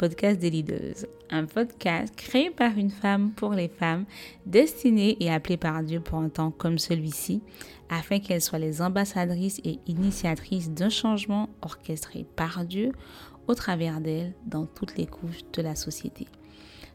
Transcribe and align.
podcast 0.00 0.40
des 0.40 0.48
leaders, 0.48 1.04
un 1.28 1.44
podcast 1.44 2.16
créé 2.16 2.48
par 2.48 2.78
une 2.78 2.88
femme 2.88 3.32
pour 3.32 3.52
les 3.52 3.68
femmes, 3.68 4.06
destiné 4.46 5.22
et 5.22 5.30
appelé 5.30 5.58
par 5.58 5.82
Dieu 5.82 6.00
pour 6.00 6.20
un 6.20 6.30
temps 6.30 6.50
comme 6.50 6.78
celui-ci, 6.78 7.42
afin 7.90 8.18
qu'elles 8.18 8.40
soient 8.40 8.58
les 8.58 8.80
ambassadrices 8.80 9.60
et 9.62 9.78
initiatrices 9.86 10.70
d'un 10.70 10.88
changement 10.88 11.50
orchestré 11.60 12.24
par 12.34 12.64
Dieu 12.64 12.92
au 13.46 13.54
travers 13.54 14.00
d'elles 14.00 14.32
dans 14.46 14.64
toutes 14.64 14.96
les 14.96 15.04
couches 15.04 15.44
de 15.52 15.60
la 15.60 15.74
société. 15.74 16.26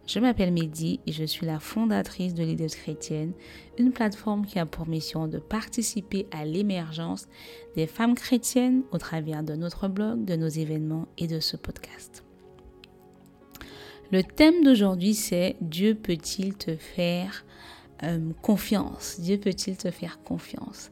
Je 0.07 0.17
m'appelle 0.17 0.51
Mehdi 0.51 0.99
et 1.05 1.11
je 1.11 1.25
suis 1.25 1.45
la 1.45 1.59
fondatrice 1.59 2.33
de 2.33 2.41
Leaders 2.41 2.71
Chrétiennes, 2.71 3.33
une 3.77 3.91
plateforme 3.91 4.47
qui 4.47 4.57
a 4.57 4.65
pour 4.65 4.87
mission 4.87 5.27
de 5.27 5.37
participer 5.37 6.25
à 6.31 6.43
l'émergence 6.43 7.27
des 7.75 7.85
femmes 7.85 8.15
chrétiennes 8.15 8.81
au 8.91 8.97
travers 8.97 9.43
de 9.43 9.53
notre 9.53 9.87
blog, 9.87 10.25
de 10.25 10.35
nos 10.35 10.47
événements 10.47 11.07
et 11.19 11.27
de 11.27 11.39
ce 11.39 11.55
podcast. 11.55 12.25
Le 14.11 14.23
thème 14.23 14.63
d'aujourd'hui, 14.63 15.13
c'est 15.13 15.55
Dieu 15.61 15.95
peut-il 15.95 16.55
te 16.55 16.75
faire 16.75 17.45
euh, 18.03 18.19
confiance 18.41 19.21
Dieu 19.21 19.37
peut-il 19.37 19.77
te 19.77 19.89
faire 19.89 20.19
confiance 20.21 20.91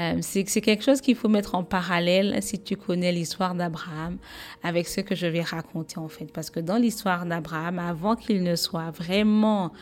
euh, 0.00 0.18
C'est 0.20 0.44
quelque 0.60 0.82
chose 0.82 1.00
qu'il 1.00 1.14
faut 1.14 1.28
mettre 1.28 1.54
en 1.54 1.62
parallèle 1.62 2.42
si 2.42 2.60
tu 2.60 2.76
connais 2.76 3.12
l'histoire 3.12 3.54
d'Abraham 3.54 4.18
avec 4.64 4.88
ce 4.88 5.00
que 5.00 5.14
je 5.14 5.28
vais 5.28 5.42
raconter 5.42 5.98
en 5.98 6.08
fait. 6.08 6.26
Parce 6.26 6.50
que 6.50 6.58
dans 6.58 6.76
l'histoire 6.76 7.24
d'Abraham, 7.24 7.78
avant 7.78 8.16
qu'il 8.16 8.42
ne 8.42 8.56
soit 8.56 8.90
vraiment 8.90 9.72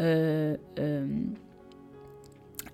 euh, 0.00 0.56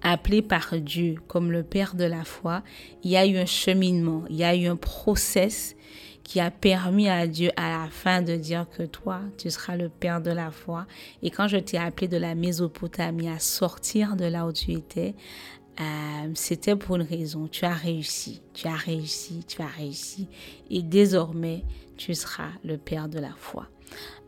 appelé 0.03 0.43
par 0.43 0.75
Dieu 0.79 1.15
comme 1.27 1.51
le 1.51 1.63
Père 1.63 1.95
de 1.95 2.05
la 2.05 2.25
foi, 2.25 2.63
il 3.03 3.11
y 3.11 3.17
a 3.17 3.27
eu 3.27 3.39
un 3.39 3.47
cheminement, 3.47 4.25
il 4.29 4.37
y 4.37 4.45
a 4.45 4.55
eu 4.55 4.67
un 4.67 4.77
process 4.77 5.77
qui 6.25 6.41
a 6.41 6.51
permis 6.51 7.09
à 7.09 7.27
Dieu 7.27 7.51
à 7.57 7.83
la 7.83 7.89
fin 7.91 8.23
de 8.23 8.37
dire 8.37 8.67
que 8.77 8.83
toi, 8.83 9.21
tu 9.39 9.51
seras 9.51 9.77
le 9.77 9.89
Père 9.89 10.21
de 10.21 10.31
la 10.31 10.51
foi. 10.51 10.87
Et 11.23 11.31
quand 11.31 11.49
je 11.49 11.57
t'ai 11.57 11.79
appelé 11.79 12.09
de 12.09 12.17
la 12.17 12.35
Mésopotamie 12.35 13.29
à 13.29 13.39
sortir 13.39 14.17
de 14.17 14.25
là 14.25 14.47
où 14.47 14.53
tu 14.53 14.73
étais, 14.73 15.15
euh, 15.81 15.85
c'était 16.35 16.77
pour 16.77 16.97
une 16.97 17.03
raison. 17.03 17.49
Tu 17.49 17.65
as 17.65 17.75
réussi, 17.75 18.43
tu 18.53 18.69
as 18.69 18.75
réussi, 18.75 19.45
tu 19.47 19.63
as 19.63 19.67
réussi. 19.67 20.29
Et 20.71 20.83
désormais, 20.83 21.65
tu 21.97 22.15
seras 22.15 22.51
le 22.65 22.77
Père 22.77 23.09
de 23.09 23.19
la 23.19 23.33
foi. 23.37 23.67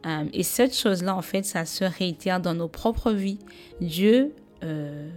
Euh, 0.07 0.25
et 0.33 0.43
cette 0.43 0.77
chose-là, 0.77 1.15
en 1.15 1.23
fait, 1.23 1.45
ça 1.45 1.65
se 1.65 1.85
réitère 1.85 2.41
dans 2.41 2.55
nos 2.55 2.69
propres 2.69 3.13
vies. 3.13 3.39
Dieu 3.81 4.35
euh, 4.65 5.09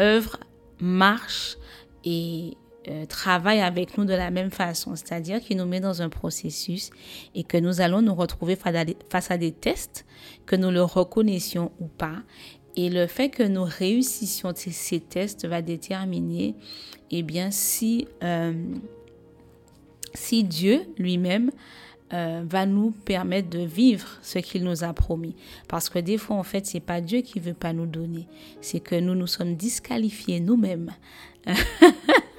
œuvre, 0.00 0.38
marche 0.80 1.56
et 2.04 2.56
euh, 2.88 3.06
travaille 3.06 3.60
avec 3.60 3.96
nous 3.96 4.04
de 4.04 4.12
la 4.12 4.30
même 4.30 4.50
façon, 4.50 4.94
c'est-à-dire 4.96 5.40
qu'il 5.40 5.56
nous 5.56 5.66
met 5.66 5.80
dans 5.80 6.02
un 6.02 6.08
processus 6.08 6.90
et 7.34 7.42
que 7.42 7.56
nous 7.56 7.80
allons 7.80 8.02
nous 8.02 8.14
retrouver 8.14 8.56
face 8.56 9.30
à 9.30 9.38
des 9.38 9.52
tests, 9.52 10.04
que 10.46 10.56
nous 10.56 10.70
le 10.70 10.82
reconnaissions 10.82 11.72
ou 11.80 11.86
pas. 11.86 12.22
Et 12.76 12.90
le 12.90 13.06
fait 13.06 13.28
que 13.28 13.42
nous 13.42 13.64
réussissions 13.64 14.52
ces 14.54 15.00
tests 15.00 15.46
va 15.46 15.62
déterminer, 15.62 16.56
eh 17.10 17.22
bien, 17.22 17.50
si, 17.50 18.08
euh, 18.22 18.52
si 20.14 20.44
Dieu 20.44 20.82
lui-même 20.98 21.50
euh, 22.12 22.42
va 22.46 22.66
nous 22.66 22.90
permettre 22.90 23.48
de 23.48 23.60
vivre 23.60 24.18
ce 24.22 24.38
qu'il 24.38 24.62
nous 24.62 24.84
a 24.84 24.92
promis. 24.92 25.36
Parce 25.68 25.88
que 25.88 25.98
des 25.98 26.18
fois, 26.18 26.36
en 26.36 26.42
fait, 26.42 26.66
c'est 26.66 26.80
pas 26.80 27.00
Dieu 27.00 27.22
qui 27.22 27.40
veut 27.40 27.54
pas 27.54 27.72
nous 27.72 27.86
donner, 27.86 28.28
c'est 28.60 28.80
que 28.80 28.94
nous 28.94 29.14
nous 29.14 29.26
sommes 29.26 29.56
disqualifiés 29.56 30.40
nous-mêmes. 30.40 30.92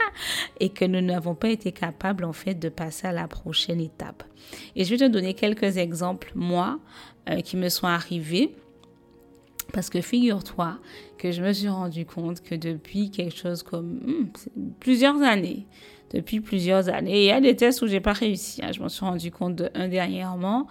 et 0.59 0.69
que 0.69 0.85
nous 0.85 1.01
n'avons 1.01 1.35
pas 1.35 1.49
été 1.49 1.71
capables 1.71 2.23
en 2.23 2.33
fait 2.33 2.55
de 2.55 2.69
passer 2.69 3.07
à 3.07 3.11
la 3.11 3.27
prochaine 3.27 3.81
étape. 3.81 4.23
Et 4.75 4.83
je 4.83 4.89
vais 4.91 4.97
te 4.97 5.11
donner 5.11 5.33
quelques 5.33 5.77
exemples, 5.77 6.31
moi, 6.35 6.79
euh, 7.29 7.41
qui 7.41 7.57
me 7.57 7.69
sont 7.69 7.87
arrivés. 7.87 8.55
Parce 9.73 9.89
que 9.89 9.99
figure-toi 9.99 10.77
que 11.17 11.31
je 11.31 11.41
me 11.41 11.51
suis 11.51 11.67
rendu 11.67 12.05
compte 12.05 12.41
que 12.41 12.53
depuis 12.55 13.09
quelque 13.09 13.35
chose 13.35 13.63
comme 13.63 13.99
hmm, 14.55 14.71
plusieurs 14.79 15.21
années, 15.21 15.65
depuis 16.11 16.39
plusieurs 16.39 16.87
années, 16.87 17.23
il 17.23 17.25
y 17.25 17.31
a 17.31 17.41
des 17.41 17.55
tests 17.55 17.81
où 17.81 17.87
j'ai 17.87 17.99
pas 17.99 18.13
réussi. 18.13 18.61
Hein. 18.63 18.71
je 18.71 18.79
m'en 18.79 18.89
suis 18.89 19.03
rendu 19.03 19.31
compte 19.31 19.55
de 19.55 19.69
un 19.73 19.87
dernièrement, 19.87 20.67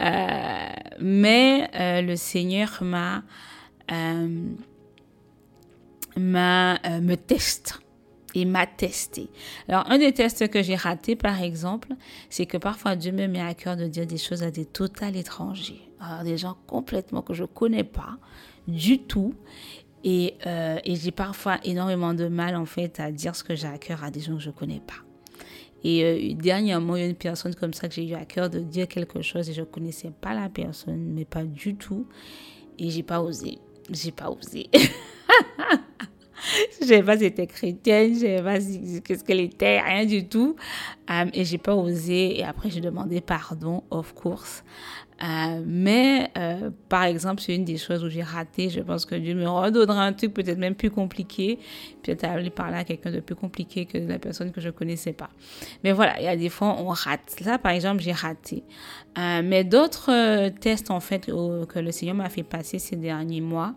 euh, 0.00 0.68
mais 0.98 1.68
euh, 1.74 2.00
le 2.00 2.16
Seigneur 2.16 2.78
m'a 2.80 3.22
m'a 6.16 6.78
me 7.00 7.14
teste 7.14 7.81
et 8.34 8.44
m'a 8.44 8.66
testé. 8.66 9.28
Alors, 9.68 9.90
un 9.90 9.98
des 9.98 10.12
tests 10.12 10.48
que 10.48 10.62
j'ai 10.62 10.76
raté, 10.76 11.16
par 11.16 11.42
exemple, 11.42 11.88
c'est 12.30 12.46
que 12.46 12.56
parfois 12.56 12.96
Dieu 12.96 13.12
me 13.12 13.26
met 13.26 13.40
à 13.40 13.54
cœur 13.54 13.76
de 13.76 13.86
dire 13.86 14.06
des 14.06 14.18
choses 14.18 14.42
à 14.42 14.50
des 14.50 14.64
total 14.64 15.16
étrangers, 15.16 15.82
à 16.00 16.24
des 16.24 16.38
gens 16.38 16.56
complètement 16.66 17.22
que 17.22 17.34
je 17.34 17.44
connais 17.44 17.84
pas 17.84 18.18
du 18.66 19.00
tout. 19.00 19.34
Et, 20.04 20.34
euh, 20.46 20.78
j'ai 20.84 21.12
parfois 21.12 21.58
énormément 21.64 22.14
de 22.14 22.26
mal, 22.26 22.56
en 22.56 22.66
fait, 22.66 22.98
à 23.00 23.12
dire 23.12 23.36
ce 23.36 23.44
que 23.44 23.54
j'ai 23.54 23.68
à 23.68 23.78
cœur 23.78 24.02
à 24.02 24.10
des 24.10 24.20
gens 24.20 24.34
que 24.34 24.42
je 24.42 24.50
connais 24.50 24.80
pas. 24.80 25.04
Et 25.84 26.04
euh, 26.04 26.34
dernièrement, 26.34 26.96
il 26.96 27.02
y 27.02 27.04
a 27.04 27.08
une 27.08 27.16
personne 27.16 27.54
comme 27.54 27.72
ça 27.72 27.88
que 27.88 27.94
j'ai 27.94 28.06
eu 28.06 28.14
à 28.14 28.24
cœur 28.24 28.48
de 28.50 28.60
dire 28.60 28.86
quelque 28.86 29.20
chose 29.20 29.50
et 29.50 29.52
je 29.52 29.62
connaissais 29.62 30.10
pas 30.10 30.32
la 30.34 30.48
personne, 30.48 31.12
mais 31.12 31.24
pas 31.24 31.44
du 31.44 31.74
tout. 31.74 32.06
Et 32.78 32.90
j'ai 32.90 33.02
pas 33.02 33.20
osé. 33.20 33.58
J'ai 33.90 34.12
pas 34.12 34.30
osé. 34.30 34.68
je 36.80 36.86
savais 36.86 37.02
pas 37.02 37.16
si 37.16 37.24
était 37.24 37.46
chrétienne, 37.46 38.14
je 38.14 38.20
savais 38.20 38.42
pas 38.42 38.58
qu'est-ce 39.04 39.24
qu'elle 39.24 39.40
était, 39.40 39.80
rien 39.80 40.04
du 40.04 40.26
tout. 40.28 40.56
Euh, 41.10 41.26
et 41.34 41.44
j'ai 41.44 41.58
pas 41.58 41.74
osé. 41.74 42.38
Et 42.38 42.44
après, 42.44 42.70
j'ai 42.70 42.80
demandé 42.80 43.20
pardon, 43.20 43.82
of 43.90 44.14
course. 44.14 44.64
Euh, 45.22 45.62
mais 45.64 46.30
euh, 46.36 46.70
par 46.88 47.04
exemple, 47.04 47.42
c'est 47.42 47.54
une 47.54 47.64
des 47.64 47.76
choses 47.76 48.02
où 48.02 48.08
j'ai 48.08 48.22
raté. 48.22 48.70
Je 48.70 48.80
pense 48.80 49.06
que 49.06 49.14
Dieu 49.14 49.34
me 49.34 49.48
redonnera 49.48 50.04
un 50.04 50.12
truc 50.12 50.34
peut-être 50.34 50.58
même 50.58 50.74
plus 50.74 50.90
compliqué. 50.90 51.58
Peut-être 52.02 52.24
aller 52.24 52.50
parler 52.50 52.78
à 52.78 52.84
quelqu'un 52.84 53.12
de 53.12 53.20
plus 53.20 53.36
compliqué 53.36 53.86
que 53.86 53.98
la 53.98 54.18
personne 54.18 54.50
que 54.50 54.60
je 54.60 54.70
connaissais 54.70 55.12
pas. 55.12 55.30
Mais 55.84 55.92
voilà, 55.92 56.18
il 56.20 56.24
y 56.24 56.28
a 56.28 56.36
des 56.36 56.48
fois 56.48 56.76
on 56.78 56.88
rate. 56.88 57.40
Là, 57.44 57.58
par 57.58 57.72
exemple, 57.72 58.02
j'ai 58.02 58.12
raté. 58.12 58.64
Mais 59.16 59.62
d'autres 59.62 60.48
tests 60.58 60.90
en 60.90 61.00
fait 61.00 61.26
que 61.26 61.78
le 61.78 61.92
Seigneur 61.92 62.16
m'a 62.16 62.28
fait 62.28 62.42
passer 62.42 62.78
ces 62.78 62.96
derniers 62.96 63.42
mois 63.42 63.74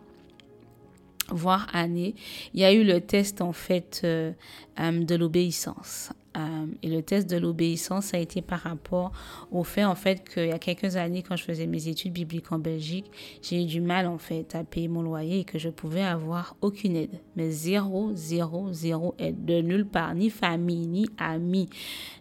voire 1.29 1.67
année, 1.73 2.15
il 2.53 2.59
y 2.59 2.63
a 2.63 2.73
eu 2.73 2.83
le 2.83 3.01
test 3.01 3.41
en 3.41 3.53
fait 3.53 4.01
euh, 4.03 4.31
euh, 4.79 5.03
de 5.03 5.15
l'obéissance. 5.15 6.11
Euh, 6.37 6.65
et 6.83 6.89
le 6.89 7.01
test 7.01 7.29
de 7.29 7.37
l'obéissance 7.37 8.13
a 8.13 8.17
été 8.17 8.41
par 8.41 8.59
rapport 8.59 9.13
au 9.51 9.63
fait 9.63 9.85
en 9.85 9.95
fait 9.95 10.27
qu'il 10.27 10.47
y 10.47 10.51
a 10.51 10.59
quelques 10.59 10.97
années 10.97 11.23
quand 11.23 11.37
je 11.37 11.43
faisais 11.43 11.65
mes 11.65 11.87
études 11.87 12.11
bibliques 12.11 12.51
en 12.51 12.59
Belgique, 12.59 13.05
j'ai 13.41 13.63
eu 13.63 13.65
du 13.65 13.79
mal 13.79 14.05
en 14.05 14.17
fait 14.17 14.53
à 14.53 14.65
payer 14.65 14.89
mon 14.89 15.01
loyer 15.01 15.39
et 15.39 15.43
que 15.45 15.57
je 15.57 15.69
pouvais 15.69 16.01
avoir 16.01 16.57
aucune 16.59 16.97
aide, 16.97 17.21
mais 17.37 17.51
zéro, 17.51 18.11
zéro, 18.15 18.73
zéro 18.73 19.15
aide 19.17 19.45
de 19.45 19.61
nulle 19.61 19.85
part, 19.85 20.13
ni 20.13 20.29
famille, 20.29 20.87
ni 20.87 21.05
amis, 21.17 21.69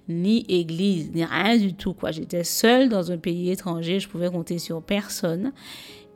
ni 0.09 0.44
église, 0.48 1.10
ni 1.12 1.25
rien 1.25 1.56
du 1.56 1.75
tout 1.75 1.93
quoi. 1.93 2.12
J'étais 2.12 2.44
seule 2.44 2.88
dans 2.88 3.10
un 3.10 3.19
pays 3.19 3.50
étranger, 3.50 3.98
je 3.98 4.09
pouvais 4.09 4.31
compter 4.31 4.59
sur 4.60 4.81
personne. 4.81 5.53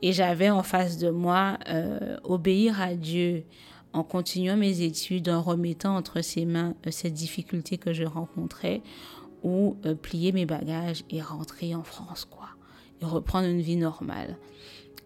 Et 0.01 0.13
j'avais 0.13 0.49
en 0.49 0.63
face 0.63 0.97
de 0.97 1.09
moi 1.09 1.57
euh, 1.67 2.17
obéir 2.23 2.81
à 2.81 2.95
Dieu 2.95 3.43
en 3.91 4.03
continuant 4.03 4.55
mes 4.55 4.81
études, 4.81 5.29
en 5.29 5.41
remettant 5.41 5.95
entre 5.95 6.21
ses 6.21 6.45
mains 6.45 6.75
euh, 6.85 6.91
cette 6.91 7.13
difficulté 7.13 7.77
que 7.77 7.93
je 7.93 8.03
rencontrais, 8.03 8.81
ou 9.43 9.77
euh, 9.85 9.95
plier 9.95 10.31
mes 10.31 10.45
bagages 10.45 11.03
et 11.09 11.21
rentrer 11.21 11.75
en 11.75 11.83
France, 11.83 12.25
quoi, 12.25 12.49
et 13.01 13.05
reprendre 13.05 13.47
une 13.47 13.61
vie 13.61 13.77
normale. 13.77 14.37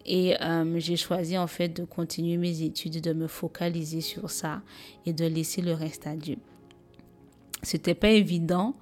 Et 0.06 0.34
j'ai 0.76 0.96
choisi 0.96 1.38
en 1.38 1.46
fait 1.46 1.70
de 1.70 1.82
continuer 1.82 2.36
mes 2.36 2.60
études, 2.60 3.00
de 3.00 3.14
me 3.14 3.26
focaliser 3.26 4.02
sur 4.02 4.28
ça 4.28 4.60
et 5.06 5.14
de 5.14 5.24
laisser 5.24 5.62
le 5.62 5.72
reste 5.72 6.06
à 6.06 6.14
Dieu. 6.14 6.36
C'était 7.62 7.94
pas 7.94 8.10
évident, 8.10 8.74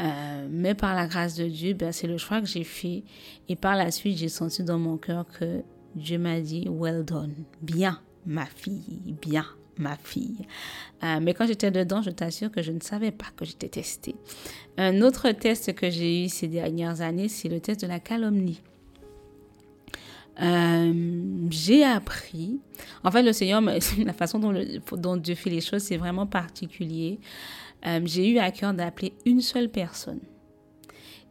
euh, 0.00 0.46
mais 0.50 0.74
par 0.74 0.94
la 0.94 1.06
grâce 1.06 1.34
de 1.34 1.46
Dieu, 1.46 1.74
ben, 1.74 1.92
c'est 1.92 2.06
le 2.06 2.18
choix 2.18 2.40
que 2.40 2.46
j'ai 2.46 2.64
fait. 2.64 3.02
Et 3.48 3.56
par 3.56 3.76
la 3.76 3.90
suite, 3.90 4.18
j'ai 4.18 4.28
senti 4.28 4.62
dans 4.62 4.78
mon 4.78 4.96
cœur 4.96 5.26
que 5.26 5.62
Dieu 5.94 6.18
m'a 6.18 6.40
dit, 6.40 6.66
well 6.68 7.04
done, 7.04 7.34
bien, 7.62 8.00
ma 8.24 8.46
fille, 8.46 9.16
bien, 9.20 9.44
ma 9.76 9.96
fille. 9.96 10.46
Euh, 11.02 11.18
mais 11.20 11.34
quand 11.34 11.46
j'étais 11.46 11.70
dedans, 11.70 12.02
je 12.02 12.10
t'assure 12.10 12.50
que 12.52 12.62
je 12.62 12.70
ne 12.70 12.80
savais 12.80 13.10
pas 13.10 13.26
que 13.36 13.44
j'étais 13.44 13.68
testée. 13.68 14.14
Un 14.76 15.00
autre 15.02 15.30
test 15.32 15.74
que 15.74 15.90
j'ai 15.90 16.24
eu 16.24 16.28
ces 16.28 16.46
dernières 16.46 17.00
années, 17.00 17.28
c'est 17.28 17.48
le 17.48 17.60
test 17.60 17.80
de 17.80 17.86
la 17.86 17.98
calomnie. 17.98 18.62
Euh, 20.40 20.92
j'ai 21.50 21.82
appris, 21.82 22.60
en 23.02 23.10
fait, 23.10 23.24
le 23.24 23.32
Seigneur, 23.32 23.60
la 24.04 24.12
façon 24.12 24.38
dont, 24.38 24.54
dont 24.92 25.16
Dieu 25.16 25.34
fait 25.34 25.50
les 25.50 25.60
choses, 25.60 25.82
c'est 25.82 25.96
vraiment 25.96 26.26
particulier. 26.26 27.18
Euh, 27.86 28.00
j'ai 28.04 28.30
eu 28.30 28.38
à 28.38 28.50
cœur 28.50 28.74
d'appeler 28.74 29.12
une 29.24 29.40
seule 29.40 29.68
personne. 29.68 30.20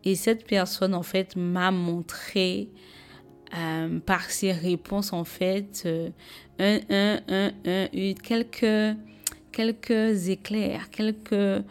Et 0.04 0.16
cette 0.16 0.46
personne, 0.46 0.94
en 0.94 1.04
fait, 1.04 1.36
m'a 1.36 1.72
montré 1.72 2.70
euh, 3.56 4.00
par 4.00 4.30
ses 4.30 4.54
réponses, 4.54 5.12
en 5.12 5.26
fait, 5.26 5.84
euh, 5.86 6.10
un, 6.60 6.80
un, 6.90 7.20
un, 7.28 7.52
un, 7.66 8.14
quelques, 8.14 8.98
quelques 9.52 10.30
éclairs, 10.30 10.90
quelques 10.90 11.64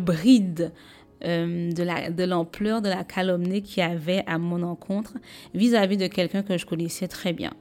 brides 0.00 0.72
de 1.20 2.24
l'ampleur 2.24 2.80
de, 2.80 2.88
de 2.88 2.94
la 2.94 3.04
calomnie 3.04 3.62
qu'il 3.62 3.82
y 3.82 3.86
avait 3.86 4.24
à 4.26 4.38
mon 4.38 4.62
encontre 4.62 5.14
vis-à-vis 5.54 5.98
de 5.98 6.06
quelqu'un 6.06 6.42
que 6.42 6.56
je 6.56 6.64
connaissais 6.64 7.08
très 7.08 7.34
bien. 7.34 7.52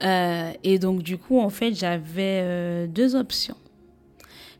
Et 0.00 0.78
donc, 0.78 1.02
du 1.02 1.18
coup, 1.18 1.38
en 1.38 1.50
fait, 1.50 1.74
j'avais 1.74 2.86
deux 2.88 3.16
options. 3.16 3.56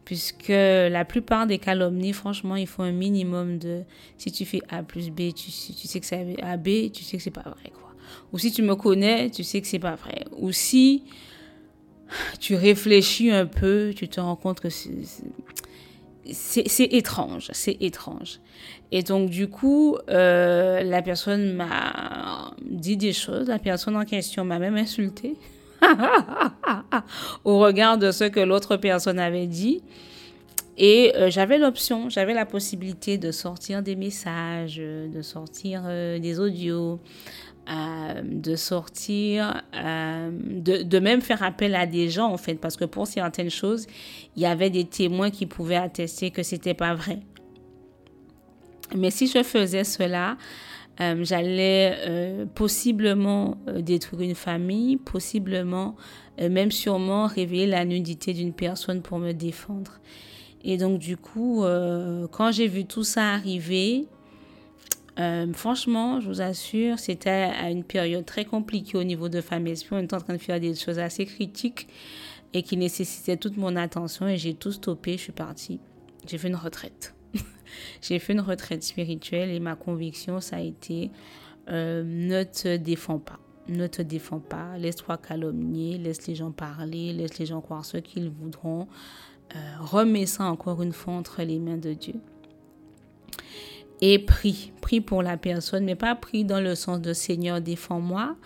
Puisque 0.06 0.48
la 0.48 1.04
plupart 1.04 1.46
des 1.48 1.58
calomnies, 1.58 2.12
franchement, 2.12 2.54
il 2.54 2.68
faut 2.68 2.84
un 2.84 2.92
minimum 2.92 3.58
de. 3.58 3.82
Si 4.16 4.30
tu 4.30 4.46
fais 4.46 4.60
A 4.68 4.84
plus 4.84 5.10
B, 5.10 5.34
tu, 5.34 5.50
sais 5.50 6.00
que 6.00 6.06
c'est 6.06 6.40
A, 6.42 6.56
B, 6.56 6.92
tu 6.92 7.02
sais 7.02 7.16
que 7.16 7.22
c'est 7.24 7.32
pas 7.32 7.42
vrai, 7.42 7.72
quoi. 7.74 7.92
Ou 8.32 8.38
si 8.38 8.52
tu 8.52 8.62
me 8.62 8.76
connais, 8.76 9.30
tu 9.30 9.42
sais 9.42 9.60
que 9.60 9.66
c'est 9.66 9.80
pas 9.80 9.96
vrai. 9.96 10.24
Ou 10.38 10.52
si 10.52 11.02
tu 12.38 12.54
réfléchis 12.54 13.32
un 13.32 13.46
peu, 13.46 13.92
tu 13.96 14.08
te 14.08 14.20
rends 14.20 14.36
compte 14.36 14.60
que 14.60 14.68
c'est 14.70 14.92
étrange, 16.84 17.48
c'est 17.52 17.76
étrange. 17.80 18.38
Et 18.92 19.02
donc, 19.02 19.28
du 19.28 19.48
coup, 19.48 19.98
euh, 20.08 20.84
la 20.84 21.02
personne 21.02 21.52
m'a 21.54 22.54
dit 22.62 22.96
des 22.96 23.12
choses. 23.12 23.48
La 23.48 23.58
personne 23.58 23.96
en 23.96 24.04
question 24.04 24.44
m'a 24.44 24.60
même 24.60 24.76
insulté 24.76 25.34
au 27.44 27.58
regard 27.58 27.98
de 27.98 28.10
ce 28.10 28.24
que 28.24 28.40
l'autre 28.40 28.76
personne 28.76 29.18
avait 29.18 29.46
dit. 29.46 29.82
Et 30.78 31.12
euh, 31.16 31.30
j'avais 31.30 31.56
l'option, 31.56 32.10
j'avais 32.10 32.34
la 32.34 32.44
possibilité 32.44 33.16
de 33.16 33.30
sortir 33.30 33.82
des 33.82 33.96
messages, 33.96 34.76
de 34.76 35.22
sortir 35.22 35.84
euh, 35.86 36.18
des 36.18 36.38
audios, 36.38 37.00
euh, 37.68 38.22
de 38.22 38.54
sortir, 38.54 39.60
euh, 39.74 40.30
de, 40.32 40.84
de, 40.84 40.98
même 41.00 41.20
faire 41.20 41.42
appel 41.42 41.74
à 41.74 41.84
des 41.84 42.08
gens 42.08 42.32
en 42.32 42.36
fait, 42.36 42.54
parce 42.54 42.76
que 42.76 42.84
pour 42.84 43.08
certaines 43.08 43.50
choses, 43.50 43.88
il 44.36 44.42
y 44.42 44.46
avait 44.46 44.70
des 44.70 44.84
témoins 44.84 45.30
qui 45.30 45.46
pouvaient 45.46 45.74
attester 45.74 46.30
que 46.30 46.44
c'était 46.44 46.74
pas 46.74 46.94
vrai. 46.94 47.18
Mais 48.94 49.10
si 49.10 49.26
je 49.26 49.42
faisais 49.42 49.82
cela, 49.82 50.36
euh, 51.00 51.24
j'allais 51.24 52.46
possiblement 52.54 53.58
détruire 53.78 54.22
une 54.22 54.34
famille, 54.34 54.96
possiblement, 54.96 55.96
même 56.38 56.70
sûrement 56.70 57.26
révéler 57.26 57.66
la 57.66 57.84
nudité 57.84 58.32
d'une 58.32 58.52
personne 58.52 59.02
pour 59.02 59.18
me 59.18 59.32
défendre. 59.32 60.00
Et 60.64 60.76
donc 60.78 60.98
du 60.98 61.16
coup, 61.16 61.64
quand 62.32 62.50
j'ai 62.52 62.66
vu 62.66 62.86
tout 62.86 63.04
ça 63.04 63.30
arriver, 63.30 64.06
euh, 65.18 65.50
franchement, 65.54 66.20
je 66.20 66.28
vous 66.28 66.42
assure, 66.42 66.98
c'était 66.98 67.30
à 67.30 67.70
une 67.70 67.84
période 67.84 68.26
très 68.26 68.44
compliquée 68.44 68.98
au 68.98 69.04
niveau 69.04 69.28
de 69.28 69.38
Espion. 69.38 69.96
On 69.96 70.00
était 70.00 70.14
en 70.14 70.20
train 70.20 70.34
de 70.34 70.38
faire 70.38 70.60
des 70.60 70.74
choses 70.74 70.98
assez 70.98 71.24
critiques 71.24 71.88
et 72.52 72.62
qui 72.62 72.76
nécessitaient 72.76 73.36
toute 73.36 73.56
mon 73.56 73.76
attention 73.76 74.28
et 74.28 74.36
j'ai 74.36 74.54
tout 74.54 74.72
stoppé. 74.72 75.12
Je 75.12 75.22
suis 75.22 75.32
partie. 75.32 75.80
J'ai 76.26 76.38
fait 76.38 76.48
une 76.48 76.56
retraite. 76.56 77.15
J'ai 78.02 78.18
fait 78.18 78.32
une 78.32 78.40
retraite 78.40 78.82
spirituelle 78.82 79.50
et 79.50 79.60
ma 79.60 79.76
conviction, 79.76 80.40
ça 80.40 80.56
a 80.56 80.60
été 80.60 81.10
euh, 81.68 82.02
ne 82.04 82.44
te 82.44 82.76
défends 82.76 83.18
pas. 83.18 83.38
Ne 83.68 83.86
te 83.86 84.02
défends 84.02 84.38
pas. 84.38 84.78
Laisse-toi 84.78 85.16
calomnier. 85.16 85.98
Laisse 85.98 86.26
les 86.26 86.34
gens 86.34 86.52
parler. 86.52 87.12
Laisse 87.12 87.38
les 87.38 87.46
gens 87.46 87.60
croire 87.60 87.84
ce 87.84 87.96
qu'ils 87.96 88.30
voudront. 88.30 88.86
Euh, 89.54 89.58
remets 89.80 90.26
ça 90.26 90.44
encore 90.44 90.82
une 90.82 90.92
fois 90.92 91.14
entre 91.14 91.42
les 91.42 91.58
mains 91.58 91.76
de 91.76 91.92
Dieu 91.92 92.14
et 94.02 94.18
prie, 94.18 94.72
prie 94.82 95.00
pour 95.00 95.22
la 95.22 95.36
personne, 95.36 95.84
mais 95.84 95.94
pas 95.94 96.14
prie 96.14 96.44
dans 96.44 96.60
le 96.60 96.74
sens 96.74 97.00
de 97.00 97.12
Seigneur 97.12 97.60
défends-moi, 97.60 98.36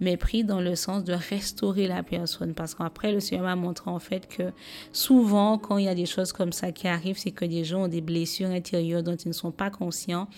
mais 0.00 0.16
prie 0.16 0.42
dans 0.42 0.60
le 0.60 0.74
sens 0.74 1.04
de 1.04 1.12
restaurer 1.12 1.86
la 1.86 2.02
personne. 2.02 2.54
Parce 2.54 2.74
qu'après, 2.74 3.12
le 3.12 3.20
Seigneur 3.20 3.44
m'a 3.44 3.56
montré 3.56 3.90
en 3.90 4.00
fait 4.00 4.26
que 4.28 4.52
souvent, 4.92 5.58
quand 5.58 5.78
il 5.78 5.84
y 5.84 5.88
a 5.88 5.94
des 5.94 6.06
choses 6.06 6.32
comme 6.32 6.52
ça 6.52 6.72
qui 6.72 6.88
arrivent, 6.88 7.18
c'est 7.18 7.30
que 7.30 7.44
des 7.44 7.64
gens 7.64 7.84
ont 7.84 7.88
des 7.88 8.00
blessures 8.00 8.50
intérieures 8.50 9.02
dont 9.02 9.16
ils 9.16 9.28
ne 9.28 9.32
sont 9.32 9.52
pas 9.52 9.70
conscients 9.70 10.28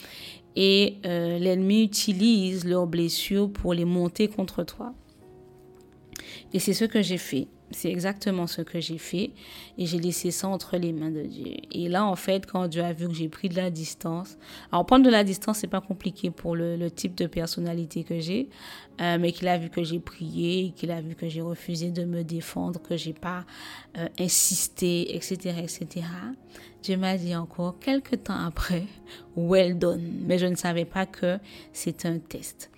et 0.55 0.99
euh, 1.07 1.39
l'ennemi 1.39 1.85
utilise 1.85 2.65
leurs 2.65 2.87
blessures 2.87 3.51
pour 3.51 3.75
les 3.75 3.85
monter 3.85 4.29
contre 4.29 4.65
toi. 4.65 4.93
Et 6.53 6.59
c'est 6.59 6.75
ce 6.75 6.85
que 6.85 7.01
j'ai 7.01 7.19
fait. 7.19 7.49
C'est 7.71 7.91
exactement 7.91 8.47
ce 8.47 8.63
que 8.63 8.81
j'ai 8.81 8.97
fait 8.97 9.31
et 9.77 9.85
j'ai 9.85 9.99
laissé 9.99 10.31
ça 10.31 10.49
entre 10.49 10.79
les 10.79 10.93
mains 10.93 11.11
de 11.11 11.23
Dieu. 11.23 11.53
Et 11.71 11.89
là, 11.89 12.07
en 12.07 12.17
fait, 12.17 12.47
quand 12.47 12.67
Dieu 12.67 12.83
a 12.83 12.95
vu 12.95 13.09
que 13.09 13.15
j'ai 13.15 13.29
pris 13.29 13.51
de 13.51 13.57
la 13.57 13.71
distance, 13.71 14.39
alors 14.73 14.87
prendre 14.87 15.05
de 15.05 15.11
la 15.11 15.23
distance, 15.23 15.59
c'est 15.59 15.67
pas 15.67 15.83
compliqué 15.83 16.31
pour 16.31 16.57
le, 16.57 16.89
type 16.91 17.15
de 17.15 17.27
personnalité 17.27 18.05
que 18.05 18.21
j'ai, 18.21 18.49
euh, 19.01 19.19
mais 19.21 19.33
qu'il 19.33 19.49
a 19.49 19.59
vu 19.59 19.69
que 19.69 19.85
j'ai 19.85 20.01
prié, 20.01 20.73
qu'il 20.75 20.91
a 20.91 21.03
vu 21.03 21.15
que 21.15 21.29
j'ai 21.29 21.43
refusé 21.43 21.91
de 21.91 22.05
me 22.05 22.25
défendre, 22.25 22.81
que 22.81 22.97
j'ai 22.97 23.13
pas 23.13 23.45
euh, 23.99 24.09
insisté, 24.19 25.15
etc., 25.15 25.57
etc. 25.63 26.07
Dieu 26.83 26.97
m'a 26.97 27.19
dit 27.19 27.37
encore 27.37 27.79
quelques 27.79 28.25
temps 28.25 28.47
après, 28.47 28.85
well 29.37 29.79
done. 29.79 30.23
Mais 30.27 30.39
je 30.39 30.47
ne 30.47 30.57
savais 30.57 30.87
pas 30.87 31.05
que 31.05 31.39
c'était 31.75 32.09
un 32.09 32.19
test. 32.19 32.71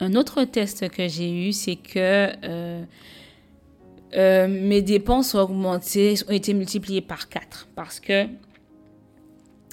Un 0.00 0.14
autre 0.14 0.44
test 0.44 0.88
que 0.88 1.08
j'ai 1.08 1.48
eu, 1.48 1.52
c'est 1.52 1.76
que 1.76 2.30
euh, 2.44 2.84
euh, 4.14 4.48
mes 4.48 4.82
dépenses 4.82 5.34
ont 5.34 5.40
augmenté, 5.40 6.14
ont 6.28 6.32
été 6.32 6.54
multipliées 6.54 7.00
par 7.00 7.28
4. 7.28 7.68
Parce 7.74 8.00
que, 8.00 8.26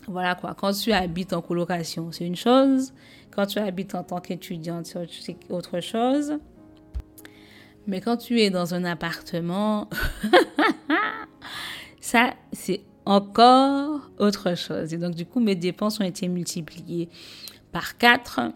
voilà 0.07 0.35
quoi, 0.35 0.55
quand 0.55 0.71
tu 0.73 0.91
habites 0.91 1.33
en 1.33 1.41
colocation, 1.41 2.11
c'est 2.11 2.25
une 2.25 2.35
chose. 2.35 2.93
Quand 3.31 3.45
tu 3.45 3.59
habites 3.59 3.95
en 3.95 4.03
tant 4.03 4.19
qu'étudiante, 4.19 4.85
c'est 4.85 5.37
autre 5.49 5.79
chose. 5.79 6.37
Mais 7.87 8.01
quand 8.01 8.17
tu 8.17 8.39
es 8.41 8.49
dans 8.49 8.73
un 8.73 8.83
appartement, 8.83 9.89
ça, 12.01 12.33
c'est 12.51 12.81
encore 13.05 14.09
autre 14.17 14.55
chose. 14.55 14.93
Et 14.93 14.97
donc, 14.97 15.15
du 15.15 15.25
coup, 15.25 15.39
mes 15.39 15.55
dépenses 15.55 15.99
ont 15.99 16.03
été 16.05 16.27
multipliées 16.27 17.09
par 17.71 17.97
4. 17.97 18.51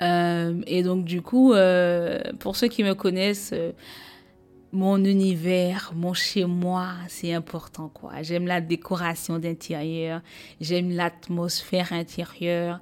Euh, 0.00 0.60
et 0.66 0.82
donc, 0.82 1.04
du 1.04 1.22
coup, 1.22 1.52
euh, 1.52 2.20
pour 2.38 2.56
ceux 2.56 2.68
qui 2.68 2.82
me 2.82 2.94
connaissent, 2.94 3.50
euh, 3.52 3.72
mon 4.72 5.04
univers, 5.04 5.92
mon 5.96 6.14
chez-moi, 6.14 6.90
c'est 7.08 7.34
important, 7.34 7.90
quoi. 7.92 8.22
J'aime 8.22 8.46
la 8.46 8.60
décoration 8.60 9.40
d'intérieur, 9.40 10.20
j'aime 10.60 10.92
l'atmosphère 10.92 11.92
intérieure, 11.92 12.80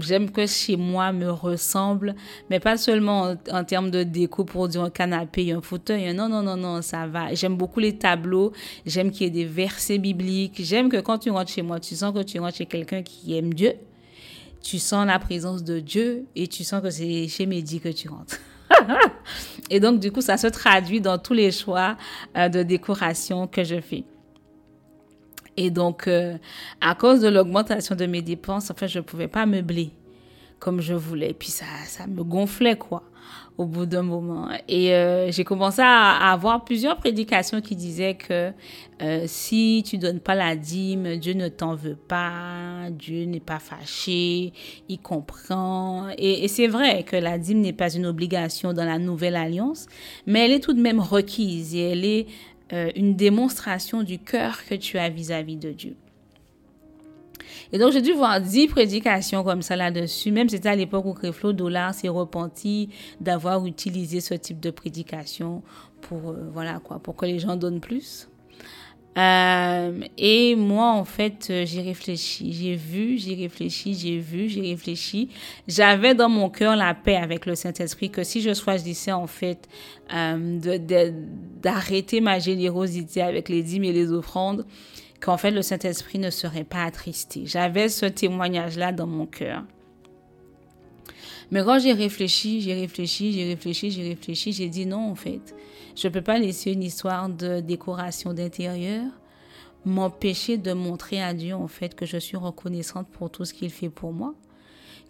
j'aime 0.00 0.32
que 0.32 0.48
chez 0.48 0.76
moi 0.76 1.12
me 1.12 1.30
ressemble, 1.30 2.16
mais 2.50 2.58
pas 2.58 2.76
seulement 2.76 3.36
en, 3.52 3.64
termes 3.64 3.92
de 3.92 4.02
déco 4.02 4.42
pour 4.44 4.66
dire 4.66 4.82
un 4.82 4.90
canapé, 4.90 5.52
un 5.52 5.62
fauteuil. 5.62 6.12
Non, 6.12 6.28
non, 6.28 6.42
non, 6.42 6.56
non, 6.56 6.82
ça 6.82 7.06
va. 7.06 7.32
J'aime 7.34 7.56
beaucoup 7.56 7.78
les 7.78 7.96
tableaux, 7.96 8.52
j'aime 8.84 9.12
qu'il 9.12 9.22
y 9.22 9.26
ait 9.28 9.30
des 9.30 9.44
versets 9.44 9.98
bibliques, 9.98 10.60
j'aime 10.64 10.88
que 10.88 11.00
quand 11.00 11.18
tu 11.18 11.30
rentres 11.30 11.52
chez 11.52 11.62
moi, 11.62 11.78
tu 11.78 11.94
sens 11.94 12.12
que 12.12 12.24
tu 12.24 12.40
rentres 12.40 12.56
chez 12.56 12.66
quelqu'un 12.66 13.04
qui 13.04 13.36
aime 13.38 13.54
Dieu 13.54 13.74
tu 14.62 14.78
sens 14.78 15.06
la 15.06 15.18
présence 15.18 15.62
de 15.64 15.80
Dieu 15.80 16.26
et 16.36 16.46
tu 16.46 16.64
sens 16.64 16.82
que 16.82 16.90
c'est 16.90 17.28
chez 17.28 17.46
Mehdi 17.46 17.80
que 17.80 17.88
tu 17.88 18.08
rentres. 18.08 18.38
et 19.70 19.80
donc, 19.80 20.00
du 20.00 20.10
coup, 20.12 20.20
ça 20.20 20.36
se 20.36 20.46
traduit 20.46 21.00
dans 21.00 21.18
tous 21.18 21.34
les 21.34 21.50
choix 21.50 21.96
euh, 22.36 22.48
de 22.48 22.62
décoration 22.62 23.46
que 23.46 23.64
je 23.64 23.80
fais. 23.80 24.04
Et 25.56 25.70
donc, 25.70 26.08
euh, 26.08 26.38
à 26.80 26.94
cause 26.94 27.20
de 27.20 27.28
l'augmentation 27.28 27.94
de 27.94 28.06
mes 28.06 28.22
dépenses, 28.22 28.70
en 28.70 28.74
fait, 28.74 28.88
je 28.88 28.98
ne 28.98 29.04
pouvais 29.04 29.28
pas 29.28 29.44
meubler 29.46 29.90
comme 30.58 30.80
je 30.80 30.94
voulais. 30.94 31.34
Puis, 31.34 31.50
ça 31.50 32.06
me 32.06 32.22
gonflait, 32.22 32.76
quoi 32.76 33.02
au 33.58 33.66
bout 33.66 33.86
d'un 33.86 34.02
moment. 34.02 34.48
Et 34.68 34.94
euh, 34.94 35.30
j'ai 35.30 35.44
commencé 35.44 35.82
à, 35.82 36.32
avoir 36.32 36.64
plusieurs 36.64 36.96
prédications 36.96 37.60
qui 37.60 37.76
disaient 37.76 38.14
que 38.14 38.52
euh, 39.02 39.24
si 39.26 39.82
tu 39.86 39.98
donnes 39.98 40.20
pas 40.20 40.34
la 40.34 40.56
dîme, 40.56 41.16
Dieu 41.16 41.34
ne 41.34 41.48
t'en 41.48 41.74
veut 41.74 41.96
pas, 41.96 42.90
Dieu 42.90 43.24
n'est 43.24 43.40
pas 43.40 43.58
fâché, 43.58 44.52
il 44.88 44.98
comprend. 44.98 46.08
Et, 46.18 46.48
c'est 46.48 46.68
vrai 46.68 47.02
que 47.02 47.16
la 47.16 47.38
dîme 47.38 47.60
n'est 47.60 47.72
pas 47.72 47.94
une 47.94 48.06
obligation 48.06 48.72
dans 48.72 48.84
la 48.84 48.98
nouvelle 48.98 49.36
alliance, 49.36 49.86
mais 50.26 50.44
elle 50.44 50.52
est 50.52 50.60
tout 50.60 50.74
de 50.74 50.80
même 50.80 51.00
requise 51.00 51.74
et 51.74 51.90
elle 51.90 52.04
est 52.04 52.26
euh, 52.72 52.90
une 52.96 53.16
démonstration 53.16 54.02
du 54.02 54.18
cœur 54.18 54.64
que 54.68 54.74
tu 54.74 54.98
as 54.98 55.08
vis-à-vis 55.08 55.56
-vis 55.56 55.58
de 55.58 55.72
Dieu. 55.72 55.96
Et 57.72 57.78
donc, 57.78 57.92
j'ai 57.92 58.02
dû 58.02 58.12
voir 58.12 58.40
dix 58.40 58.66
prédications 58.66 59.42
comme 59.42 59.62
ça 59.62 59.76
là-dessus. 59.76 60.30
Même 60.30 60.48
c'était 60.48 60.68
à 60.68 60.76
l'époque 60.76 61.06
où 61.06 61.14
Créflo 61.14 61.52
Dollar 61.52 61.94
s'est 61.94 62.08
repenti 62.08 62.90
d'avoir 63.20 63.64
utilisé 63.66 64.20
ce 64.20 64.34
type 64.34 64.60
de 64.60 64.70
prédication 64.70 65.62
pour, 66.02 66.30
euh, 66.30 66.50
voilà 66.52 66.80
quoi, 66.80 66.98
pour 66.98 67.16
que 67.16 67.26
les 67.26 67.38
gens 67.38 67.56
donnent 67.56 67.80
plus. 67.80 68.28
Euh, 69.18 70.00
et 70.16 70.56
moi, 70.56 70.92
en 70.92 71.04
fait, 71.04 71.48
euh, 71.50 71.64
j'ai 71.66 71.82
réfléchi, 71.82 72.52
j'ai 72.52 72.74
vu, 72.76 73.18
j'ai 73.18 73.34
réfléchi, 73.34 73.94
j'ai 73.94 74.18
vu, 74.18 74.48
j'ai 74.48 74.62
réfléchi. 74.62 75.28
J'avais 75.68 76.14
dans 76.14 76.30
mon 76.30 76.48
cœur 76.48 76.76
la 76.76 76.94
paix 76.94 77.16
avec 77.16 77.44
le 77.44 77.54
Saint-Esprit 77.54 78.10
que 78.10 78.24
si 78.24 78.40
je 78.40 78.54
choisissais, 78.54 79.12
en 79.12 79.26
fait, 79.26 79.68
euh, 80.14 80.78
d'arrêter 81.62 82.22
ma 82.22 82.38
générosité 82.38 83.20
avec 83.20 83.50
les 83.50 83.62
dîmes 83.62 83.84
et 83.84 83.92
les 83.92 84.12
offrandes, 84.12 84.64
qu'en 85.22 85.36
fait 85.36 85.52
le 85.52 85.62
Saint-Esprit 85.62 86.18
ne 86.18 86.30
serait 86.30 86.64
pas 86.64 86.82
attristé. 86.82 87.46
J'avais 87.46 87.88
ce 87.88 88.06
témoignage-là 88.06 88.92
dans 88.92 89.06
mon 89.06 89.24
cœur. 89.26 89.62
Mais 91.50 91.62
quand 91.62 91.78
j'ai 91.78 91.92
réfléchi, 91.92 92.60
j'ai 92.60 92.74
réfléchi, 92.74 93.32
j'ai 93.32 93.46
réfléchi, 93.46 93.90
j'ai 93.90 94.08
réfléchi, 94.08 94.52
j'ai 94.52 94.68
dit 94.68 94.84
non 94.84 95.10
en 95.10 95.14
fait. 95.14 95.54
Je 95.94 96.08
ne 96.08 96.12
peux 96.12 96.22
pas 96.22 96.38
laisser 96.38 96.72
une 96.72 96.82
histoire 96.82 97.28
de 97.28 97.60
décoration 97.60 98.34
d'intérieur 98.34 99.04
m'empêcher 99.84 100.58
de 100.58 100.72
montrer 100.72 101.22
à 101.22 101.34
Dieu 101.34 101.54
en 101.54 101.68
fait 101.68 101.94
que 101.94 102.06
je 102.06 102.16
suis 102.16 102.36
reconnaissante 102.36 103.08
pour 103.08 103.30
tout 103.30 103.44
ce 103.44 103.52
qu'il 103.52 103.70
fait 103.70 103.90
pour 103.90 104.12
moi, 104.12 104.34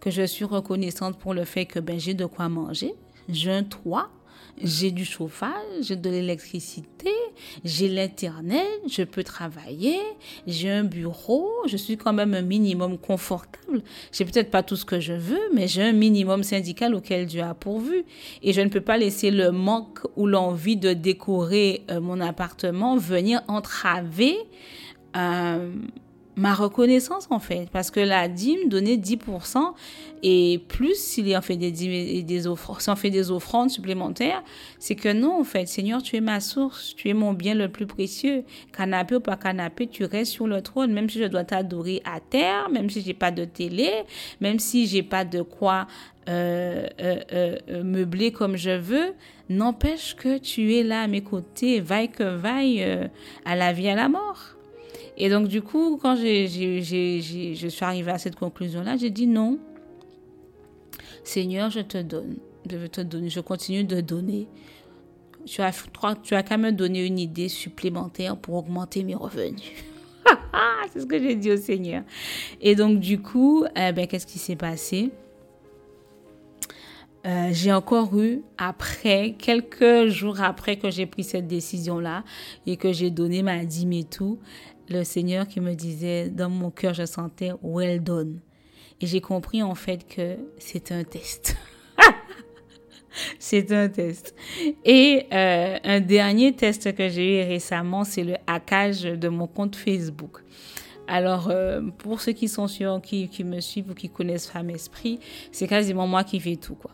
que 0.00 0.10
je 0.10 0.22
suis 0.22 0.44
reconnaissante 0.44 1.18
pour 1.18 1.34
le 1.34 1.44
fait 1.44 1.66
que 1.66 1.78
ben, 1.78 1.98
j'ai 1.98 2.14
de 2.14 2.26
quoi 2.26 2.48
manger, 2.48 2.94
j'ai 3.28 3.52
un 3.52 3.64
toit, 3.64 4.10
j'ai 4.62 4.90
du 4.90 5.04
chauffage, 5.04 5.52
j'ai 5.82 5.96
de 5.96 6.08
l'électricité, 6.10 7.10
j'ai 7.64 7.88
l'internet, 7.88 8.66
je 8.88 9.02
peux 9.02 9.24
travailler, 9.24 9.98
j'ai 10.46 10.70
un 10.70 10.84
bureau, 10.84 11.50
je 11.66 11.76
suis 11.76 11.96
quand 11.96 12.12
même 12.12 12.34
un 12.34 12.42
minimum 12.42 12.98
confortable. 12.98 13.82
J'ai 14.12 14.24
peut-être 14.24 14.50
pas 14.50 14.62
tout 14.62 14.76
ce 14.76 14.84
que 14.84 15.00
je 15.00 15.14
veux, 15.14 15.50
mais 15.54 15.68
j'ai 15.68 15.82
un 15.82 15.92
minimum 15.92 16.42
syndical 16.42 16.94
auquel 16.94 17.26
Dieu 17.26 17.42
a 17.42 17.54
pourvu. 17.54 18.04
Et 18.42 18.52
je 18.52 18.60
ne 18.60 18.68
peux 18.68 18.80
pas 18.80 18.98
laisser 18.98 19.30
le 19.30 19.50
manque 19.50 20.00
ou 20.16 20.26
l'envie 20.26 20.76
de 20.76 20.92
décorer 20.92 21.84
euh, 21.90 22.00
mon 22.00 22.20
appartement 22.20 22.96
venir 22.96 23.42
entraver 23.48 24.36
euh, 25.16 25.72
ma 26.36 26.54
reconnaissance 26.54 27.26
en 27.30 27.38
fait. 27.38 27.68
Parce 27.70 27.90
que 27.90 28.00
la 28.00 28.28
dîme 28.28 28.68
donnait 28.68 28.96
10% 28.96 29.58
et 30.22 30.60
plus 30.68 30.94
s'il 30.94 31.36
en 31.36 31.42
fait 31.42 31.56
des 31.56 32.46
offrandes 32.46 32.98
fait 32.98 33.10
des 33.10 33.30
offrandes 33.30 33.70
supplémentaires 33.70 34.42
c'est 34.78 34.94
que 34.94 35.12
non 35.12 35.40
en 35.40 35.44
fait 35.44 35.66
Seigneur 35.66 36.02
tu 36.02 36.16
es 36.16 36.20
ma 36.20 36.40
source 36.40 36.94
tu 36.96 37.08
es 37.08 37.14
mon 37.14 37.32
bien 37.32 37.54
le 37.54 37.68
plus 37.68 37.86
précieux. 37.86 38.44
Canapé 38.76 39.16
ou 39.16 39.20
pas 39.20 39.36
canapé 39.36 39.86
tu 39.86 40.04
restes 40.04 40.32
sur 40.32 40.46
le 40.46 40.62
trône. 40.62 40.92
Même 40.92 41.10
si 41.10 41.18
je 41.18 41.24
dois 41.24 41.44
t'adorer 41.44 42.02
à 42.04 42.20
terre 42.20 42.68
même 42.70 42.88
si 42.88 43.02
j'ai 43.02 43.14
pas 43.14 43.30
de 43.30 43.44
télé 43.44 43.90
même 44.40 44.58
si 44.58 44.86
j'ai 44.86 45.02
pas 45.02 45.24
de 45.24 45.42
quoi 45.42 45.86
euh, 46.28 46.86
euh, 47.00 47.20
euh, 47.32 47.82
meubler 47.82 48.30
comme 48.30 48.56
je 48.56 48.70
veux 48.70 49.12
n'empêche 49.48 50.14
que 50.14 50.38
tu 50.38 50.72
es 50.76 50.84
là 50.84 51.02
à 51.02 51.06
mes 51.08 51.22
côtés 51.22 51.80
vaille 51.80 52.10
que 52.10 52.22
vaille 52.22 52.86
à 53.44 53.56
la 53.56 53.72
vie 53.72 53.88
à 53.88 53.96
la 53.96 54.08
mort 54.08 54.54
et 55.16 55.28
donc, 55.28 55.48
du 55.48 55.62
coup, 55.62 55.98
quand 56.00 56.16
je 56.16 57.68
suis 57.68 57.84
arrivée 57.84 58.10
à 58.10 58.18
cette 58.18 58.36
conclusion-là, 58.36 58.96
j'ai 58.96 59.10
dit 59.10 59.26
non. 59.26 59.58
Seigneur, 61.24 61.70
je 61.70 61.80
te 61.80 61.98
donne. 61.98 62.36
Je 62.68 62.86
te 62.86 63.00
donner. 63.00 63.28
Je 63.28 63.40
continue 63.40 63.84
de 63.84 64.00
donner. 64.00 64.48
Tu 65.44 65.60
as, 65.60 65.72
tu 66.22 66.34
as 66.34 66.42
qu'à 66.42 66.56
me 66.56 66.70
donner 66.70 67.04
une 67.04 67.18
idée 67.18 67.48
supplémentaire 67.48 68.36
pour 68.36 68.54
augmenter 68.54 69.02
mes 69.02 69.14
revenus. 69.14 69.62
C'est 70.92 71.00
ce 71.00 71.06
que 71.06 71.18
j'ai 71.18 71.34
dit 71.34 71.50
au 71.50 71.56
Seigneur. 71.56 72.04
Et 72.60 72.74
donc, 72.74 73.00
du 73.00 73.20
coup, 73.20 73.64
eh 73.76 73.92
ben, 73.92 74.06
qu'est-ce 74.06 74.26
qui 74.26 74.38
s'est 74.38 74.56
passé? 74.56 75.10
Euh, 77.24 77.50
j'ai 77.52 77.72
encore 77.72 78.18
eu, 78.18 78.42
après, 78.58 79.36
quelques 79.38 80.08
jours 80.08 80.40
après 80.40 80.76
que 80.76 80.90
j'ai 80.90 81.06
pris 81.06 81.22
cette 81.22 81.46
décision-là 81.46 82.24
et 82.66 82.76
que 82.76 82.92
j'ai 82.92 83.10
donné 83.10 83.42
ma 83.42 83.64
dîme 83.64 83.92
et 83.92 84.04
tout, 84.04 84.40
le 84.92 85.04
Seigneur 85.04 85.48
qui 85.48 85.60
me 85.60 85.74
disait, 85.74 86.28
dans 86.28 86.50
mon 86.50 86.70
cœur, 86.70 86.94
je 86.94 87.04
sentais 87.04 87.52
well 87.62 88.02
done. 88.02 88.40
Et 89.00 89.06
j'ai 89.06 89.20
compris 89.20 89.62
en 89.62 89.74
fait 89.74 90.06
que 90.06 90.36
c'est 90.58 90.92
un 90.92 91.02
test. 91.02 91.56
c'est 93.38 93.72
un 93.72 93.88
test. 93.88 94.34
Et 94.84 95.26
euh, 95.32 95.78
un 95.82 96.00
dernier 96.00 96.54
test 96.54 96.94
que 96.94 97.08
j'ai 97.08 97.40
eu 97.40 97.48
récemment, 97.48 98.04
c'est 98.04 98.24
le 98.24 98.36
hackage 98.46 99.02
de 99.02 99.28
mon 99.28 99.48
compte 99.48 99.74
Facebook. 99.74 100.38
Alors, 101.08 101.50
euh, 101.50 101.80
pour 101.98 102.20
ceux 102.20 102.32
qui 102.32 102.48
sont 102.48 102.68
sur, 102.68 103.00
qui, 103.02 103.28
qui 103.28 103.42
me 103.42 103.60
suivent 103.60 103.90
ou 103.90 103.94
qui 103.94 104.08
connaissent 104.08 104.48
Femme 104.48 104.70
Esprit, 104.70 105.18
c'est 105.50 105.66
quasiment 105.66 106.06
moi 106.06 106.22
qui 106.22 106.38
fais 106.38 106.56
tout, 106.56 106.76
quoi. 106.76 106.92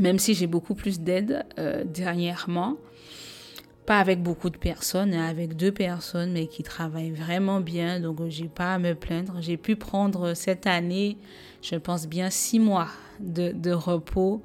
Même 0.00 0.18
si 0.18 0.34
j'ai 0.34 0.46
beaucoup 0.46 0.74
plus 0.74 1.00
d'aide 1.00 1.44
euh, 1.58 1.84
dernièrement, 1.84 2.76
pas 3.86 3.98
avec 3.98 4.22
beaucoup 4.22 4.50
de 4.50 4.56
personnes, 4.56 5.12
hein, 5.12 5.26
avec 5.26 5.56
deux 5.56 5.72
personnes, 5.72 6.32
mais 6.32 6.46
qui 6.46 6.62
travaillent 6.62 7.10
vraiment 7.10 7.60
bien. 7.60 8.00
Donc, 8.00 8.20
j'ai 8.28 8.48
pas 8.48 8.74
à 8.74 8.78
me 8.78 8.94
plaindre. 8.94 9.36
J'ai 9.40 9.56
pu 9.56 9.76
prendre 9.76 10.34
cette 10.34 10.66
année, 10.66 11.18
je 11.62 11.76
pense 11.76 12.06
bien, 12.06 12.30
six 12.30 12.60
mois 12.60 12.88
de, 13.20 13.72
repos 13.72 14.42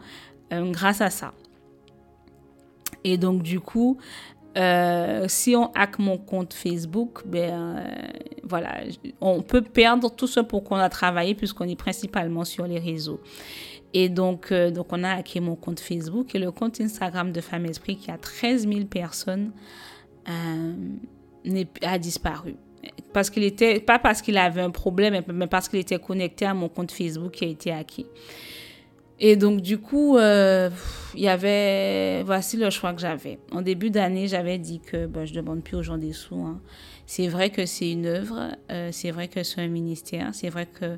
euh, 0.54 0.72
grâce 0.72 1.02
à 1.02 1.10
ça. 1.10 1.34
Et 3.04 3.18
donc, 3.18 3.44
du 3.44 3.60
coup, 3.60 3.98
euh, 4.58 5.26
si 5.28 5.56
on 5.56 5.72
hack 5.74 6.00
mon 6.00 6.18
compte 6.18 6.54
Facebook, 6.54 7.22
ben 7.26 7.78
euh, 7.78 7.84
voilà, 8.44 8.80
on 9.22 9.44
peut 9.44 9.62
perdre 9.62 10.10
tout 10.10 10.26
ce 10.26 10.40
pour 10.40 10.64
qu'on 10.64 10.78
a 10.78 10.90
travaillé 10.90 11.36
puisqu'on 11.36 11.66
est 11.66 11.76
principalement 11.76 12.44
sur 12.44 12.66
les 12.66 12.80
réseaux. 12.80 13.22
Et 13.94 14.10
donc, 14.10 14.52
euh, 14.52 14.72
donc, 14.72 14.88
on 14.92 15.04
a 15.04 15.12
hacké 15.12 15.40
mon 15.40 15.56
compte 15.56 15.80
Facebook 15.80 16.36
et 16.36 16.40
le 16.40 16.52
compte 16.52 16.80
Instagram 16.82 17.32
de 17.32 17.42
Femme 17.42 17.66
Esprit 17.66 17.96
qui 17.96 18.12
a 18.12 18.18
13 18.18 18.68
000 18.68 18.86
personnes 18.86 19.52
euh, 20.30 21.64
a 21.82 21.98
disparu. 21.98 22.56
Parce 23.14 23.30
qu'il 23.30 23.44
était, 23.44 23.80
pas 23.80 24.00
parce 24.00 24.22
qu'il 24.22 24.38
avait 24.38 24.62
un 24.62 24.70
problème, 24.70 25.24
mais 25.34 25.48
parce 25.48 25.70
qu'il 25.70 25.80
était 25.80 26.00
connecté 26.00 26.46
à 26.46 26.54
mon 26.54 26.70
compte 26.70 26.92
Facebook 26.92 27.32
qui 27.32 27.46
a 27.46 27.48
été 27.48 27.72
hacké. 27.72 28.06
Et 29.20 29.36
donc, 29.36 29.62
du 29.62 29.80
coup, 29.80 30.18
euh, 30.18 30.70
il 31.16 31.22
y 31.22 31.28
avait, 31.28 32.22
voici 32.24 32.56
le 32.56 32.70
choix 32.70 32.94
que 32.94 33.02
j'avais. 33.02 33.40
En 33.52 33.64
début 33.64 33.90
d'année, 33.90 34.28
j'avais 34.28 34.60
dit 34.60 34.80
que 34.80 35.08
ben, 35.08 35.26
je 35.26 35.34
ne 35.34 35.38
demande 35.38 35.64
plus 35.64 35.76
aux 35.76 35.82
gens 35.82 35.98
des 35.98 36.14
sous. 36.14 36.36
Hein. 36.36 36.62
C'est 37.08 37.28
vrai 37.28 37.50
que 37.50 37.66
c'est 37.66 37.90
une 37.90 38.06
œuvre, 38.06 38.52
c'est 38.92 39.12
vrai 39.12 39.30
que 39.30 39.42
c'est 39.42 39.62
un 39.62 39.70
ministère, 39.70 40.32
c'est 40.34 40.50
vrai 40.50 40.66
que 40.66 40.98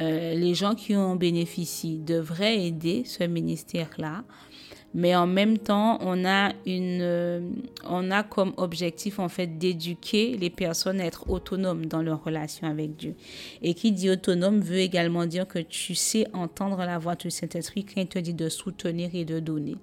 euh, 0.00 0.34
les 0.34 0.54
gens 0.54 0.74
qui 0.74 0.96
en 0.96 1.16
bénéficient 1.16 1.98
devraient 1.98 2.66
aider 2.66 3.04
ce 3.04 3.24
ministère-là 3.24 4.24
mais 4.94 5.16
en 5.16 5.26
même 5.26 5.58
temps, 5.58 5.98
on 6.02 6.24
a, 6.24 6.52
une, 6.66 7.00
euh, 7.00 7.40
on 7.88 8.10
a 8.10 8.22
comme 8.22 8.52
objectif 8.58 9.18
en 9.18 9.28
fait 9.28 9.58
d'éduquer 9.58 10.36
les 10.36 10.50
personnes 10.50 11.00
à 11.00 11.06
être 11.06 11.30
autonomes 11.30 11.86
dans 11.86 12.02
leur 12.02 12.22
relation 12.22 12.66
avec 12.66 12.96
Dieu. 12.96 13.14
Et 13.62 13.74
qui 13.74 13.92
dit 13.92 14.10
autonome 14.10 14.60
veut 14.60 14.78
également 14.78 15.24
dire 15.26 15.48
que 15.48 15.58
tu 15.58 15.94
sais 15.94 16.26
entendre 16.34 16.78
la 16.78 16.98
voix 16.98 17.14
du 17.14 17.30
Saint-Esprit 17.30 17.84
quand 17.84 18.00
il 18.00 18.06
te 18.06 18.18
dit 18.18 18.34
de 18.34 18.48
soutenir 18.48 19.10
et 19.14 19.24
de 19.24 19.40
donner. 19.40 19.76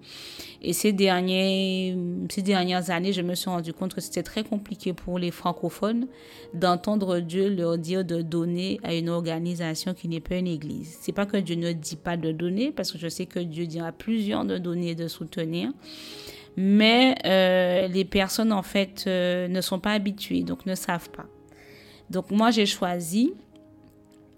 Et 0.61 0.73
ces, 0.73 0.93
derniers, 0.93 1.97
ces 2.29 2.41
dernières 2.41 2.91
années, 2.91 3.13
je 3.13 3.21
me 3.21 3.33
suis 3.33 3.49
rendu 3.49 3.73
compte 3.73 3.95
que 3.95 4.01
c'était 4.01 4.23
très 4.23 4.43
compliqué 4.43 4.93
pour 4.93 5.17
les 5.17 5.31
francophones 5.31 6.07
d'entendre 6.53 7.19
Dieu 7.19 7.49
leur 7.49 7.77
dire 7.77 8.05
de 8.05 8.21
donner 8.21 8.79
à 8.83 8.93
une 8.93 9.09
organisation 9.09 9.93
qui 9.93 10.07
n'est 10.07 10.19
pas 10.19 10.35
une 10.35 10.47
église. 10.47 10.97
C'est 11.01 11.11
pas 11.11 11.25
que 11.25 11.37
Dieu 11.37 11.55
ne 11.55 11.71
dit 11.71 11.95
pas 11.95 12.17
de 12.17 12.31
donner, 12.31 12.71
parce 12.71 12.91
que 12.91 12.97
je 12.97 13.07
sais 13.07 13.25
que 13.25 13.39
Dieu 13.39 13.65
dit 13.65 13.79
à 13.79 13.91
plusieurs 13.91 14.45
de 14.45 14.57
donner 14.57 14.95
soutenir. 15.07 15.71
Mais 16.57 17.15
euh, 17.25 17.87
les 17.87 18.05
personnes, 18.05 18.51
en 18.51 18.63
fait, 18.63 19.05
euh, 19.07 19.47
ne 19.47 19.61
sont 19.61 19.79
pas 19.79 19.91
habituées, 19.91 20.43
donc 20.43 20.65
ne 20.65 20.75
savent 20.75 21.09
pas. 21.09 21.25
Donc 22.09 22.31
moi, 22.31 22.51
j'ai 22.51 22.65
choisi, 22.65 23.33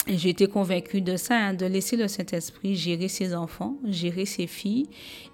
et 0.07 0.17
j'ai 0.17 0.29
été 0.29 0.47
convaincue 0.47 1.01
de 1.01 1.15
ça, 1.15 1.35
hein, 1.35 1.53
de 1.53 1.65
laisser 1.65 1.95
le 1.95 2.07
Saint-Esprit 2.07 2.75
gérer 2.75 3.07
ses 3.07 3.33
enfants, 3.33 3.77
gérer 3.85 4.25
ses 4.25 4.47
filles, 4.47 4.87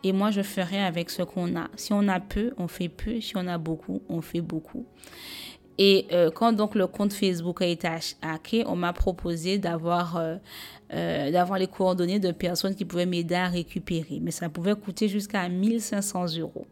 et 0.04 0.14
moi, 0.14 0.32
je 0.32 0.42
ferai 0.42 0.82
avec 0.82 1.10
ce 1.10 1.24
qu'on 1.24 1.56
a. 1.56 1.70
Si 1.76 1.94
on 1.94 2.08
a 2.08 2.20
peu, 2.20 2.54
on 2.58 2.68
fait 2.68 2.90
peu. 2.90 3.20
Si 3.22 3.34
on 3.36 3.48
a 3.48 3.58
beaucoup, 3.58 4.02
on 4.08 4.22
fait 4.22 4.42
beaucoup. 4.42 4.86
Et 5.78 6.08
euh, 6.12 6.32
quand 6.32 6.54
donc 6.54 6.76
le 6.76 6.88
compte 6.88 7.14
Facebook 7.14 7.62
a 7.62 7.66
été 7.66 7.88
hacké, 8.22 8.64
on 8.66 8.76
m'a 8.76 8.94
proposé 8.94 9.60
d'avoir 9.60 10.18
euh, 10.18 10.38
euh, 10.94 11.32
d'avoir 11.32 11.60
les 11.60 11.68
coordonnées 11.68 12.20
de 12.20 12.32
personnes 12.32 12.74
qui 12.74 12.86
pouvaient 12.86 13.06
m'aider 13.06 13.36
à 13.36 13.48
récupérer. 13.48 14.20
Mais 14.22 14.32
ça 14.32 14.50
pouvait 14.50 14.74
coûter 14.74 15.08
jusqu'à 15.08 15.48
1500 15.50 16.38
euros. 16.40 16.66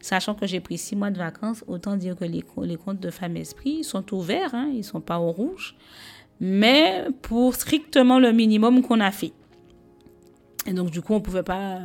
Sachant 0.00 0.34
que 0.34 0.46
j'ai 0.46 0.60
pris 0.60 0.78
six 0.78 0.96
mois 0.96 1.10
de 1.10 1.18
vacances, 1.18 1.64
autant 1.68 1.96
dire 1.96 2.16
que 2.16 2.24
les, 2.24 2.42
comptes 2.42 3.00
de 3.00 3.10
Femmes 3.10 3.36
Esprit 3.36 3.84
sont 3.84 4.14
ouverts, 4.14 4.54
hein, 4.54 4.70
ils 4.72 4.78
ne 4.78 4.82
sont 4.82 5.00
pas 5.00 5.18
au 5.18 5.30
rouge, 5.30 5.76
mais 6.40 7.04
pour 7.22 7.54
strictement 7.54 8.18
le 8.18 8.32
minimum 8.32 8.82
qu'on 8.82 9.00
a 9.00 9.10
fait. 9.10 9.32
Et 10.68 10.74
donc, 10.74 10.90
du 10.90 11.00
coup, 11.00 11.14
on 11.14 11.18
ne 11.18 11.22
pouvait 11.22 11.42
pas 11.42 11.80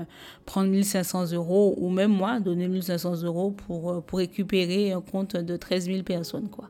prendre 0.46 0.70
1500 0.70 1.32
euros 1.32 1.74
ou 1.78 1.90
même 1.90 2.12
moi 2.12 2.42
donner 2.42 2.68
1500 2.68 3.24
euros 3.24 3.52
pour, 3.52 3.92
euh, 3.92 4.02
pour 4.02 4.20
récupérer 4.20 4.92
un 4.92 5.00
compte 5.00 5.38
de 5.38 5.56
13 5.56 5.86
000 5.86 6.04
personnes, 6.04 6.50
quoi. 6.50 6.70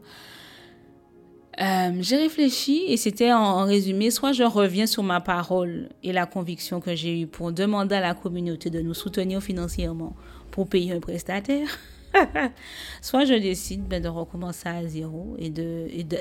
Euh, 1.62 1.92
j'ai 2.00 2.18
réfléchi 2.18 2.84
et 2.88 2.98
c'était 2.98 3.32
en, 3.32 3.66
résumé, 3.66 4.10
soit 4.10 4.32
je 4.32 4.44
reviens 4.44 4.88
sur 4.88 5.04
ma 5.04 5.22
parole 5.22 5.90
et 6.02 6.12
la 6.12 6.26
conviction 6.26 6.80
que 6.80 6.96
j'ai 6.96 7.22
eue 7.22 7.28
pour 7.28 7.52
demander 7.52 7.96
à 7.96 8.02
la 8.02 8.16
communauté 8.16 8.72
de 8.72 8.82
nous 8.82 8.96
soutenir 8.96 9.42
financièrement 9.42 10.16
pour 10.50 10.68
payer 10.68 10.94
un 10.94 11.00
prestataire, 11.00 11.68
soit 13.02 13.26
je 13.26 13.36
décide 13.36 13.84
ben, 13.88 14.02
de 14.02 14.08
recommencer 14.08 14.68
à 14.68 14.88
zéro 14.88 15.36
et 15.38 15.52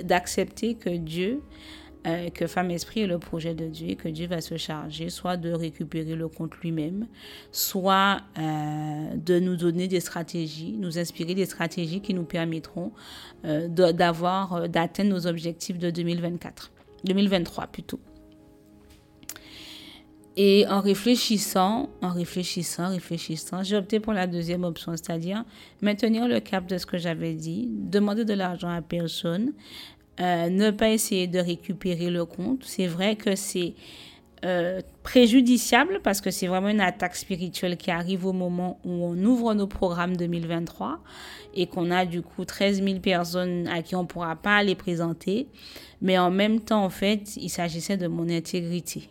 d'accepter 0.02 0.70
et 0.70 0.74
que 0.74 0.90
Dieu 0.90 1.40
euh, 2.06 2.30
que 2.30 2.46
Femme 2.46 2.70
Esprit 2.70 3.02
est 3.02 3.06
le 3.06 3.18
projet 3.18 3.54
de 3.54 3.66
Dieu 3.66 3.90
et 3.90 3.96
que 3.96 4.08
Dieu 4.08 4.26
va 4.26 4.40
se 4.40 4.56
charger 4.56 5.08
soit 5.08 5.36
de 5.36 5.52
récupérer 5.52 6.16
le 6.16 6.26
compte 6.28 6.56
lui-même, 6.56 7.06
soit 7.52 8.18
euh, 8.38 9.14
de 9.14 9.38
nous 9.38 9.56
donner 9.56 9.86
des 9.86 10.00
stratégies, 10.00 10.74
nous 10.78 10.98
inspirer 10.98 11.34
des 11.34 11.46
stratégies 11.46 12.00
qui 12.00 12.12
nous 12.12 12.24
permettront 12.24 12.92
euh, 13.44 13.68
d'avoir, 13.68 14.68
d'atteindre 14.68 15.10
nos 15.10 15.26
objectifs 15.26 15.78
de 15.78 15.90
2024, 15.90 16.72
2023 17.04 17.68
plutôt. 17.68 18.00
Et 20.36 20.66
en 20.68 20.80
réfléchissant, 20.80 21.90
en 22.00 22.08
réfléchissant, 22.08 22.88
réfléchissant, 22.88 23.62
j'ai 23.62 23.76
opté 23.76 24.00
pour 24.00 24.14
la 24.14 24.26
deuxième 24.26 24.64
option, 24.64 24.92
c'est-à-dire 24.92 25.44
maintenir 25.82 26.26
le 26.26 26.40
cap 26.40 26.66
de 26.66 26.78
ce 26.78 26.86
que 26.86 26.96
j'avais 26.96 27.34
dit, 27.34 27.68
demander 27.70 28.24
de 28.24 28.32
l'argent 28.32 28.70
à 28.70 28.80
personne, 28.80 29.52
euh, 30.20 30.48
ne 30.48 30.70
pas 30.70 30.90
essayer 30.90 31.26
de 31.26 31.38
récupérer 31.38 32.10
le 32.10 32.24
compte. 32.24 32.64
C'est 32.64 32.86
vrai 32.86 33.16
que 33.16 33.34
c'est 33.34 33.74
euh, 34.44 34.80
préjudiciable 35.04 36.00
parce 36.02 36.20
que 36.20 36.30
c'est 36.30 36.48
vraiment 36.48 36.68
une 36.68 36.80
attaque 36.80 37.14
spirituelle 37.14 37.76
qui 37.76 37.90
arrive 37.90 38.26
au 38.26 38.32
moment 38.32 38.78
où 38.84 38.90
on 38.90 39.16
ouvre 39.24 39.54
nos 39.54 39.68
programmes 39.68 40.16
2023 40.16 40.98
et 41.54 41.66
qu'on 41.66 41.90
a 41.90 42.04
du 42.04 42.22
coup 42.22 42.44
13 42.44 42.82
000 42.82 42.98
personnes 42.98 43.68
à 43.68 43.82
qui 43.82 43.94
on 43.94 44.02
ne 44.02 44.06
pourra 44.06 44.36
pas 44.36 44.62
les 44.62 44.74
présenter. 44.74 45.48
Mais 46.00 46.18
en 46.18 46.30
même 46.30 46.60
temps, 46.60 46.84
en 46.84 46.90
fait, 46.90 47.36
il 47.36 47.50
s'agissait 47.50 47.96
de 47.96 48.08
mon 48.08 48.28
intégrité. 48.28 49.08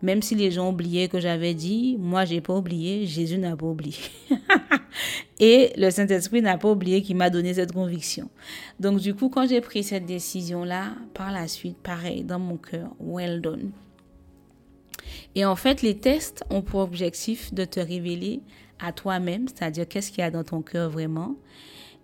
Même 0.00 0.22
si 0.22 0.34
les 0.34 0.50
gens 0.50 0.70
oubliaient 0.70 1.08
que 1.08 1.20
j'avais 1.20 1.54
dit, 1.54 1.96
moi, 1.98 2.24
j'ai 2.24 2.40
pas 2.40 2.54
oublié, 2.54 3.04
Jésus 3.04 3.36
n'a 3.36 3.56
pas 3.56 3.66
oublié. 3.66 3.98
et 5.40 5.72
le 5.76 5.90
Saint-Esprit 5.90 6.42
n'a 6.42 6.58
pas 6.58 6.70
oublié 6.70 7.02
qu'il 7.02 7.16
m'a 7.16 7.30
donné 7.30 7.54
cette 7.54 7.72
conviction. 7.72 8.30
Donc, 8.80 9.00
du 9.00 9.14
coup, 9.14 9.28
quand 9.28 9.48
j'ai 9.48 9.60
pris 9.60 9.82
cette 9.82 10.06
décision-là, 10.06 10.92
par 11.14 11.32
la 11.32 11.48
suite, 11.48 11.78
pareil, 11.78 12.24
dans 12.24 12.38
mon 12.38 12.56
cœur, 12.56 12.94
well 13.00 13.40
done. 13.40 13.70
Et 15.34 15.44
en 15.44 15.56
fait, 15.56 15.82
les 15.82 15.96
tests 15.98 16.44
ont 16.50 16.62
pour 16.62 16.80
objectif 16.80 17.52
de 17.54 17.64
te 17.64 17.80
révéler 17.80 18.40
à 18.78 18.92
toi-même, 18.92 19.48
c'est-à-dire 19.48 19.86
qu'est-ce 19.88 20.10
qu'il 20.10 20.20
y 20.20 20.24
a 20.24 20.30
dans 20.30 20.44
ton 20.44 20.62
cœur 20.62 20.90
vraiment, 20.90 21.36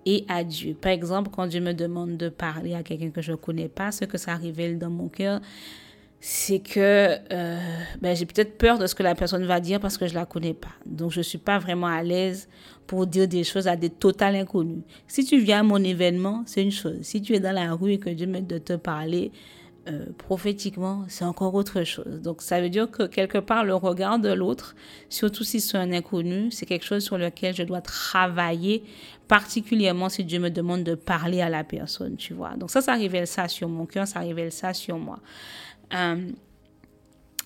et 0.06 0.24
à 0.28 0.44
Dieu. 0.44 0.74
Par 0.74 0.92
exemple, 0.92 1.30
quand 1.30 1.46
Dieu 1.46 1.60
me 1.60 1.72
demande 1.72 2.16
de 2.16 2.28
parler 2.28 2.74
à 2.74 2.82
quelqu'un 2.82 3.10
que 3.10 3.22
je 3.22 3.32
ne 3.32 3.36
connais 3.36 3.68
pas, 3.68 3.92
ce 3.92 4.04
que 4.04 4.18
ça 4.18 4.34
révèle 4.34 4.78
dans 4.78 4.90
mon 4.90 5.08
cœur, 5.08 5.40
c'est 6.26 6.60
que 6.60 7.18
euh, 7.32 7.58
ben, 8.00 8.16
j'ai 8.16 8.24
peut-être 8.24 8.56
peur 8.56 8.78
de 8.78 8.86
ce 8.86 8.94
que 8.94 9.02
la 9.02 9.14
personne 9.14 9.44
va 9.44 9.60
dire 9.60 9.78
parce 9.78 9.98
que 9.98 10.06
je 10.06 10.14
la 10.14 10.24
connais 10.24 10.54
pas. 10.54 10.70
Donc, 10.86 11.10
je 11.10 11.20
suis 11.20 11.36
pas 11.36 11.58
vraiment 11.58 11.86
à 11.86 12.02
l'aise 12.02 12.48
pour 12.86 13.06
dire 13.06 13.28
des 13.28 13.44
choses 13.44 13.68
à 13.68 13.76
des 13.76 13.90
total 13.90 14.34
inconnus. 14.34 14.84
Si 15.06 15.26
tu 15.26 15.38
viens 15.38 15.60
à 15.60 15.62
mon 15.62 15.84
événement, 15.84 16.42
c'est 16.46 16.62
une 16.62 16.70
chose. 16.70 16.96
Si 17.02 17.20
tu 17.20 17.34
es 17.34 17.40
dans 17.40 17.52
la 17.52 17.74
rue 17.74 17.92
et 17.92 17.98
que 17.98 18.08
Dieu 18.08 18.26
me 18.26 18.40
de 18.40 18.56
te 18.56 18.72
parler, 18.72 19.32
euh, 19.86 20.06
prophétiquement, 20.16 21.04
c'est 21.08 21.26
encore 21.26 21.54
autre 21.54 21.84
chose. 21.84 22.22
Donc, 22.22 22.40
ça 22.40 22.58
veut 22.62 22.70
dire 22.70 22.90
que 22.90 23.02
quelque 23.02 23.36
part, 23.36 23.62
le 23.62 23.74
regard 23.74 24.18
de 24.18 24.32
l'autre, 24.32 24.74
surtout 25.10 25.44
si 25.44 25.60
c'est 25.60 25.76
un 25.76 25.92
inconnu, 25.92 26.50
c'est 26.50 26.64
quelque 26.64 26.86
chose 26.86 27.04
sur 27.04 27.18
lequel 27.18 27.54
je 27.54 27.64
dois 27.64 27.82
travailler, 27.82 28.82
particulièrement 29.28 30.08
si 30.08 30.24
Dieu 30.24 30.40
me 30.40 30.48
demande 30.48 30.84
de 30.84 30.94
parler 30.94 31.42
à 31.42 31.50
la 31.50 31.64
personne, 31.64 32.16
tu 32.16 32.32
vois. 32.32 32.56
Donc, 32.56 32.70
ça, 32.70 32.80
ça 32.80 32.94
révèle 32.94 33.26
ça 33.26 33.46
sur 33.46 33.68
mon 33.68 33.84
cœur, 33.84 34.06
ça 34.06 34.20
révèle 34.20 34.52
ça 34.52 34.72
sur 34.72 34.96
moi. 34.96 35.18
Euh, 35.94 36.30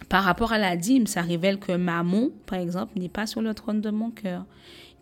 par 0.08 0.24
rapport 0.24 0.52
à 0.52 0.58
la 0.58 0.76
dîme, 0.76 1.06
ça 1.06 1.22
révèle 1.22 1.58
que 1.58 1.72
maman, 1.72 2.30
par 2.46 2.58
exemple, 2.58 2.98
n'est 2.98 3.08
pas 3.08 3.26
sur 3.26 3.42
le 3.42 3.52
trône 3.52 3.80
de 3.80 3.90
mon 3.90 4.10
cœur 4.10 4.46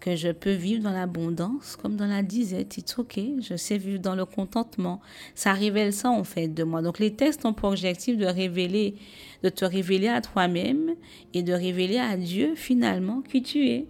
que 0.00 0.14
je 0.14 0.28
peux 0.28 0.52
vivre 0.52 0.82
dans 0.82 0.92
l'abondance 0.92 1.76
comme 1.76 1.96
dans 1.96 2.06
la 2.06 2.22
disette. 2.22 2.76
It's 2.76 2.98
ok, 2.98 3.18
je 3.40 3.56
sais 3.56 3.78
vivre 3.78 4.00
dans 4.00 4.14
le 4.14 4.24
contentement. 4.24 5.00
Ça 5.34 5.52
révèle 5.52 5.92
ça 5.92 6.10
en 6.10 6.24
fait 6.24 6.48
de 6.48 6.64
moi. 6.64 6.82
Donc 6.82 6.98
les 6.98 7.14
tests 7.14 7.44
ont 7.44 7.52
pour 7.52 7.70
objectif 7.70 8.16
de 8.16 8.26
révéler, 8.26 8.96
de 9.42 9.48
te 9.48 9.64
révéler 9.64 10.08
à 10.08 10.20
toi-même 10.20 10.94
et 11.34 11.42
de 11.42 11.52
révéler 11.52 11.98
à 11.98 12.16
Dieu 12.16 12.54
finalement 12.54 13.22
qui 13.22 13.42
tu 13.42 13.68
es. 13.68 13.86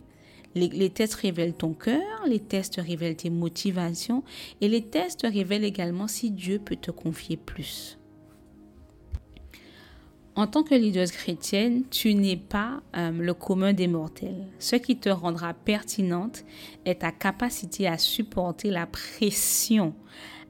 Les, 0.54 0.68
les, 0.68 0.88
tests 0.88 1.14
révèlent 1.14 1.52
ton 1.52 1.74
cœur, 1.74 2.00
les 2.26 2.40
tests 2.40 2.80
révèlent 2.80 3.16
tes 3.16 3.28
motivations 3.28 4.22
et 4.62 4.68
les 4.68 4.82
tests 4.82 5.26
révèlent 5.30 5.64
également 5.64 6.06
si 6.06 6.30
Dieu 6.30 6.58
peut 6.58 6.76
te 6.76 6.90
confier 6.90 7.36
plus. 7.36 7.98
En 10.36 10.46
tant 10.46 10.62
que 10.62 10.74
leader 10.74 11.10
chrétienne, 11.10 11.84
tu 11.90 12.12
n'es 12.14 12.36
pas 12.36 12.82
euh, 12.94 13.10
le 13.10 13.32
commun 13.32 13.72
des 13.72 13.88
mortels. 13.88 14.46
Ce 14.58 14.76
qui 14.76 14.98
te 14.98 15.08
rendra 15.08 15.54
pertinente 15.54 16.44
est 16.84 17.00
ta 17.00 17.10
capacité 17.10 17.88
à 17.88 17.96
supporter 17.96 18.70
la 18.70 18.86
pression 18.86 19.94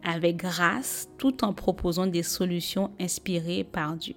avec 0.06 0.36
grâce 0.36 1.08
tout 1.18 1.44
en 1.44 1.52
proposant 1.52 2.06
des 2.06 2.22
solutions 2.22 2.90
inspirées 3.00 3.64
par 3.64 3.96
Dieu. 3.96 4.14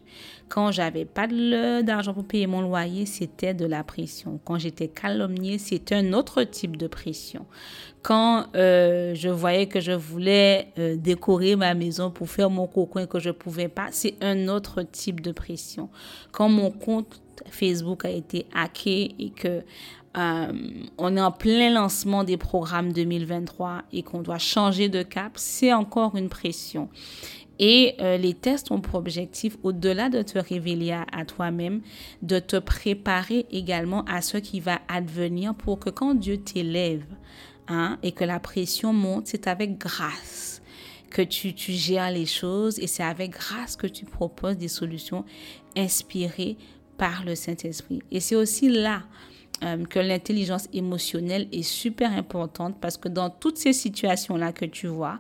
Quand 0.48 0.72
j'avais 0.72 1.04
pas 1.04 1.28
d'argent 1.28 2.14
pour 2.14 2.26
payer 2.26 2.46
mon 2.46 2.62
loyer, 2.62 3.08
c'était 3.08 3.56
de 3.56 3.66
la 3.66 3.84
pression. 3.84 4.40
Quand 4.46 4.60
j'étais 4.60 4.88
calomniée, 4.88 5.58
c'était 5.58 5.96
un 5.96 6.14
autre 6.14 6.44
type 6.44 6.78
de 6.78 6.88
pression. 6.88 7.46
Quand 8.04 8.46
euh, 8.56 9.16
je 9.16 9.30
voyais 9.30 9.66
que 9.68 9.80
je 9.80 9.92
voulais 9.92 10.68
euh, 10.78 10.96
décorer 10.96 11.56
ma 11.56 11.74
maison 11.74 12.12
pour 12.12 12.30
faire 12.30 12.52
mon 12.52 12.68
cocon 12.68 13.00
et 13.00 13.08
que 13.08 13.20
je 13.20 13.32
pouvais 13.32 13.68
pas, 13.68 13.88
c'est 13.92 14.16
un 14.22 14.48
autre 14.48 14.84
type 14.84 15.22
de 15.22 15.32
pression. 15.32 15.90
Quand 16.32 16.50
mon 16.50 16.70
compte 16.70 17.22
Facebook 17.50 18.06
a 18.06 18.10
été 18.10 18.46
hacké 18.54 19.16
et 19.18 19.30
que 19.32 19.64
euh, 20.18 20.52
on 20.98 21.16
est 21.16 21.22
en 21.22 21.32
plein 21.32 21.72
lancement 21.72 22.24
des 22.24 22.38
programmes 22.38 22.92
2023 22.94 23.84
et 23.94 24.02
qu'on 24.02 24.22
doit 24.22 24.40
changer 24.40 24.90
de 24.90 25.04
cap, 25.04 25.34
c'est 25.36 25.74
encore 25.74 26.16
une 26.16 26.30
pression. 26.30 26.90
Et 27.60 27.96
euh, 28.00 28.18
les 28.18 28.34
tests 28.34 28.72
ont 28.72 28.80
pour 28.80 28.96
objectif, 28.96 29.58
au-delà 29.64 30.10
de 30.10 30.22
te 30.22 30.40
révéler 30.40 30.92
à, 30.92 31.26
toi-même, 31.26 31.82
de 32.22 32.40
te 32.40 32.56
préparer 32.56 33.46
également 33.52 34.06
à 34.06 34.22
ce 34.22 34.38
qui 34.38 34.62
va 34.62 34.80
advenir 34.88 35.54
pour 35.54 35.78
que 35.78 35.90
quand 35.90 36.16
Dieu 36.16 36.38
t'élève 36.38 37.04
hein, 37.68 38.00
et 38.02 38.14
que 38.14 38.24
la 38.24 38.40
pression 38.40 38.94
monte, 38.94 39.28
c'est 39.28 39.48
avec 39.48 39.78
grâce 39.78 40.62
que 41.12 41.22
tu, 41.22 41.54
tu 41.54 41.74
gères 41.74 42.12
les 42.12 42.26
choses 42.26 42.80
et 42.80 42.88
c'est 42.88 43.04
avec 43.04 43.32
grâce 43.32 43.76
que 43.76 43.88
tu 43.88 44.06
proposes 44.06 44.58
des 44.58 44.68
solutions 44.68 45.26
inspirées 45.76 46.56
par 46.98 47.26
le 47.26 47.36
Saint-Esprit. 47.36 48.02
Et 48.12 48.22
c'est 48.22 48.36
aussi 48.36 48.70
là 48.70 49.04
euh, 49.64 49.84
que 49.86 50.00
l'intelligence 50.00 50.68
émotionnelle 50.74 51.48
est 51.52 51.64
super 51.64 52.12
importante 52.12 52.78
parce 52.80 52.98
que 52.98 53.10
dans 53.10 53.30
toutes 53.30 53.58
ces 53.58 53.74
situations-là 53.74 54.54
que 54.54 54.66
tu 54.66 54.88
vois, 54.88 55.20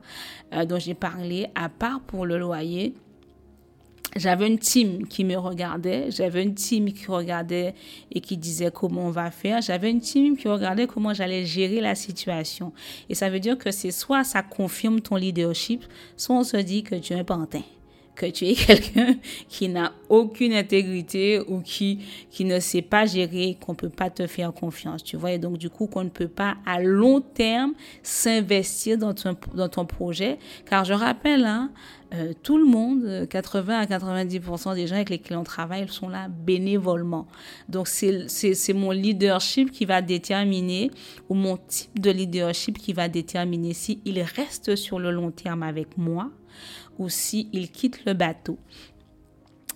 euh, 0.53 0.65
dont 0.65 0.79
j'ai 0.79 0.93
parlé, 0.93 1.47
à 1.55 1.67
part 1.67 1.99
pour 2.01 2.25
le 2.25 2.37
loyer, 2.37 2.93
j'avais 4.15 4.47
une 4.47 4.57
team 4.57 5.07
qui 5.07 5.23
me 5.23 5.35
regardait, 5.35 6.09
j'avais 6.09 6.41
une 6.41 6.55
team 6.55 6.91
qui 6.93 7.05
regardait 7.07 7.75
et 8.11 8.21
qui 8.21 8.37
disait 8.37 8.71
comment 8.71 9.07
on 9.07 9.11
va 9.11 9.29
faire, 9.29 9.61
j'avais 9.61 9.91
une 9.91 10.01
team 10.01 10.35
qui 10.35 10.47
regardait 10.47 10.87
comment 10.87 11.13
j'allais 11.13 11.45
gérer 11.45 11.81
la 11.81 11.93
situation. 11.95 12.73
Et 13.09 13.15
ça 13.15 13.29
veut 13.29 13.39
dire 13.39 13.57
que 13.57 13.71
c'est 13.71 13.91
soit 13.91 14.23
ça 14.23 14.41
confirme 14.41 15.01
ton 15.01 15.15
leadership, 15.15 15.83
soit 16.17 16.35
on 16.35 16.43
se 16.43 16.57
dit 16.57 16.83
que 16.83 16.95
tu 16.95 17.13
es 17.13 17.19
un 17.19 17.23
pantin 17.23 17.63
que 18.19 18.25
tu 18.31 18.45
es 18.45 18.53
quelqu'un 18.55 19.15
qui 19.47 19.69
n'a 19.69 19.93
aucune 20.09 20.53
intégrité 20.53 21.39
ou 21.39 21.61
qui, 21.61 21.99
qui 22.29 22.45
ne 22.45 22.59
sait 22.59 22.81
pas 22.81 23.05
gérer, 23.05 23.57
qu'on 23.59 23.71
ne 23.71 23.77
peut 23.77 23.89
pas 23.89 24.09
te 24.09 24.27
faire 24.27 24.53
confiance, 24.53 25.03
tu 25.03 25.17
vois. 25.17 25.31
Et 25.31 25.39
donc, 25.39 25.57
du 25.57 25.69
coup, 25.69 25.87
qu'on 25.87 26.03
ne 26.03 26.09
peut 26.09 26.27
pas 26.27 26.57
à 26.65 26.81
long 26.81 27.21
terme 27.21 27.73
s'investir 28.03 28.97
dans 28.97 29.13
ton, 29.13 29.35
dans 29.53 29.69
ton 29.69 29.85
projet. 29.85 30.37
Car 30.65 30.83
je 30.83 30.93
rappelle, 30.93 31.45
hein, 31.45 31.71
euh, 32.13 32.33
tout 32.43 32.57
le 32.57 32.65
monde, 32.65 33.27
80 33.29 33.79
à 33.79 33.85
90% 33.85 34.75
des 34.75 34.87
gens 34.87 34.95
avec 34.95 35.09
lesquels 35.09 35.37
on 35.37 35.43
travaille 35.43 35.87
sont 35.87 36.09
là 36.09 36.27
bénévolement. 36.27 37.27
Donc, 37.69 37.87
c'est 37.87 38.73
mon 38.73 38.91
leadership 38.91 39.71
qui 39.71 39.85
va 39.85 40.01
déterminer, 40.01 40.91
ou 41.29 41.35
mon 41.35 41.57
type 41.57 41.99
de 41.99 42.11
leadership 42.11 42.77
qui 42.77 42.93
va 42.93 43.07
déterminer 43.07 43.73
si 43.73 44.01
il 44.05 44.21
reste 44.21 44.75
sur 44.75 44.99
le 44.99 45.11
long 45.11 45.31
terme 45.31 45.63
avec 45.63 45.97
moi 45.97 46.31
ou 46.97 47.09
s'il 47.09 47.71
quitte 47.71 48.05
le 48.05 48.13
bateau. 48.13 48.57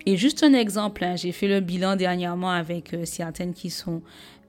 Et 0.06 0.18
juste 0.18 0.44
un 0.44 0.54
exemple, 0.54 1.04
hein, 1.04 1.16
j'ai 1.16 1.32
fait 1.32 1.48
le 1.48 1.62
bilan 1.62 1.96
dernièrement 1.96 2.52
avec 2.52 2.94
euh, 2.94 3.06
certaines 3.06 3.54
qui 3.54 3.70
sont 3.70 4.02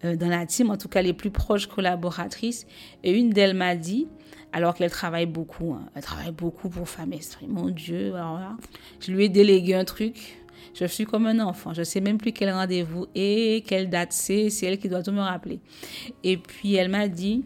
euh, 0.04 0.16
dans 0.16 0.28
la 0.28 0.46
team, 0.46 0.70
en 0.70 0.76
tout 0.76 0.88
cas 0.88 1.00
les 1.00 1.12
plus 1.12 1.30
proches 1.30 1.68
collaboratrices, 1.68 2.66
et 3.04 3.12
une 3.12 3.30
d'elles 3.30 3.54
m'a 3.54 3.76
dit, 3.76 4.08
alors 4.52 4.74
qu'elle 4.74 4.90
travaille 4.90 5.26
beaucoup, 5.26 5.74
hein, 5.74 5.86
elle 5.94 6.02
travaille 6.02 6.32
beaucoup 6.32 6.68
pour 6.68 6.88
Femme 6.88 7.12
Esprit, 7.12 7.46
mon 7.46 7.68
Dieu, 7.68 8.14
alors 8.14 8.40
là, 8.40 8.56
je 9.00 9.12
lui 9.12 9.26
ai 9.26 9.28
délégué 9.28 9.74
un 9.74 9.84
truc, 9.84 10.38
je 10.74 10.86
suis 10.86 11.04
comme 11.04 11.26
un 11.26 11.38
enfant, 11.38 11.72
je 11.72 11.84
sais 11.84 12.00
même 12.00 12.18
plus 12.18 12.32
quel 12.32 12.50
rendez-vous 12.50 13.06
et 13.14 13.62
quelle 13.66 13.88
date 13.88 14.12
c'est, 14.12 14.50
c'est 14.50 14.66
elle 14.66 14.78
qui 14.78 14.88
doit 14.88 15.04
tout 15.04 15.12
me 15.12 15.20
rappeler. 15.20 15.60
Et 16.24 16.36
puis 16.36 16.74
elle 16.74 16.88
m'a 16.88 17.06
dit, 17.06 17.44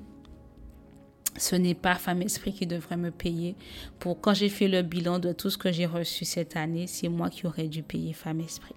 ce 1.38 1.56
n'est 1.56 1.74
pas 1.74 1.94
Femme 1.94 2.22
Esprit 2.22 2.52
qui 2.52 2.66
devrait 2.66 2.96
me 2.96 3.10
payer. 3.10 3.56
Pour 3.98 4.20
quand 4.20 4.34
j'ai 4.34 4.48
fait 4.48 4.68
le 4.68 4.82
bilan 4.82 5.18
de 5.18 5.32
tout 5.32 5.50
ce 5.50 5.58
que 5.58 5.72
j'ai 5.72 5.86
reçu 5.86 6.24
cette 6.24 6.56
année, 6.56 6.86
c'est 6.86 7.08
moi 7.08 7.30
qui 7.30 7.46
aurais 7.46 7.68
dû 7.68 7.82
payer 7.82 8.12
Femme 8.12 8.40
Esprit 8.40 8.74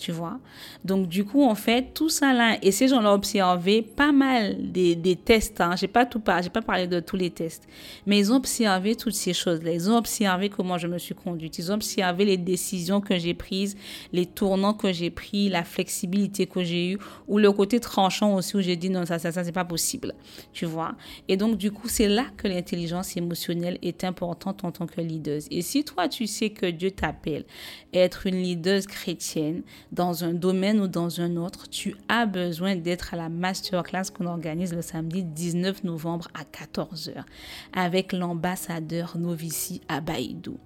tu 0.00 0.12
vois. 0.12 0.38
Donc, 0.84 1.08
du 1.08 1.24
coup, 1.24 1.44
en 1.44 1.54
fait, 1.54 1.92
tout 1.94 2.08
ça 2.08 2.32
là, 2.32 2.56
et 2.62 2.72
ces 2.72 2.88
gens-là 2.88 3.12
ont 3.12 3.14
observé 3.14 3.82
pas 3.82 4.12
mal 4.12 4.72
des, 4.72 4.96
des 4.96 5.14
tests, 5.14 5.60
hein. 5.60 5.76
j'ai 5.76 5.88
pas 5.88 6.06
tout 6.06 6.20
parlé, 6.20 6.42
j'ai 6.42 6.50
pas 6.50 6.62
parlé 6.62 6.86
de 6.86 7.00
tous 7.00 7.16
les 7.16 7.30
tests, 7.30 7.68
mais 8.06 8.18
ils 8.18 8.32
ont 8.32 8.36
observé 8.36 8.96
toutes 8.96 9.14
ces 9.14 9.34
choses-là. 9.34 9.72
Ils 9.72 9.90
ont 9.90 9.96
observé 9.96 10.48
comment 10.48 10.78
je 10.78 10.86
me 10.86 10.98
suis 10.98 11.14
conduite. 11.14 11.58
Ils 11.58 11.70
ont 11.70 11.74
observé 11.74 12.24
les 12.24 12.36
décisions 12.36 13.00
que 13.00 13.18
j'ai 13.18 13.34
prises, 13.34 13.76
les 14.12 14.26
tournants 14.26 14.74
que 14.74 14.92
j'ai 14.92 15.10
pris, 15.10 15.48
la 15.48 15.64
flexibilité 15.64 16.46
que 16.46 16.64
j'ai 16.64 16.92
eue, 16.92 16.98
ou 17.28 17.38
le 17.38 17.52
côté 17.52 17.78
tranchant 17.78 18.34
aussi 18.34 18.56
où 18.56 18.60
j'ai 18.60 18.76
dit 18.76 18.90
non, 18.90 19.04
ça, 19.04 19.18
ça, 19.18 19.32
ça, 19.32 19.44
c'est 19.44 19.52
pas 19.52 19.64
possible, 19.64 20.14
tu 20.52 20.64
vois. 20.64 20.94
Et 21.28 21.36
donc, 21.36 21.58
du 21.58 21.70
coup, 21.70 21.88
c'est 21.88 22.08
là 22.08 22.24
que 22.36 22.48
l'intelligence 22.48 23.16
émotionnelle 23.16 23.78
est 23.82 24.04
importante 24.04 24.64
en 24.64 24.72
tant 24.72 24.86
que 24.86 25.00
leader. 25.00 25.40
Et 25.50 25.62
si 25.62 25.84
toi, 25.84 26.08
tu 26.08 26.26
sais 26.26 26.50
que 26.50 26.66
Dieu 26.66 26.90
t'appelle 26.90 27.44
être 27.92 28.26
une 28.26 28.42
leader 28.42 28.80
chrétienne, 28.86 29.62
dans 29.92 30.24
un 30.24 30.32
domaine 30.32 30.80
ou 30.80 30.86
dans 30.86 31.20
un 31.20 31.36
autre, 31.36 31.68
tu 31.68 31.96
as 32.08 32.26
besoin 32.26 32.76
d'être 32.76 33.14
à 33.14 33.16
la 33.16 33.28
masterclass 33.28 34.10
qu'on 34.14 34.26
organise 34.26 34.72
le 34.72 34.82
samedi 34.82 35.24
19 35.24 35.84
novembre 35.84 36.28
à 36.34 36.44
14h 36.44 37.24
avec 37.72 38.12
l'ambassadeur 38.12 39.18
Novici 39.18 39.80
à 39.88 40.00
Baïdou. 40.00 40.58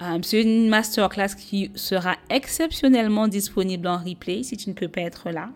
Euh, 0.00 0.18
c'est 0.22 0.42
une 0.42 0.68
masterclass 0.68 1.34
qui 1.36 1.70
sera 1.74 2.16
exceptionnellement 2.30 3.28
disponible 3.28 3.86
en 3.88 3.98
replay 3.98 4.42
si 4.42 4.56
tu 4.56 4.70
ne 4.70 4.74
peux 4.74 4.88
pas 4.88 5.02
être 5.02 5.30
là. 5.30 5.50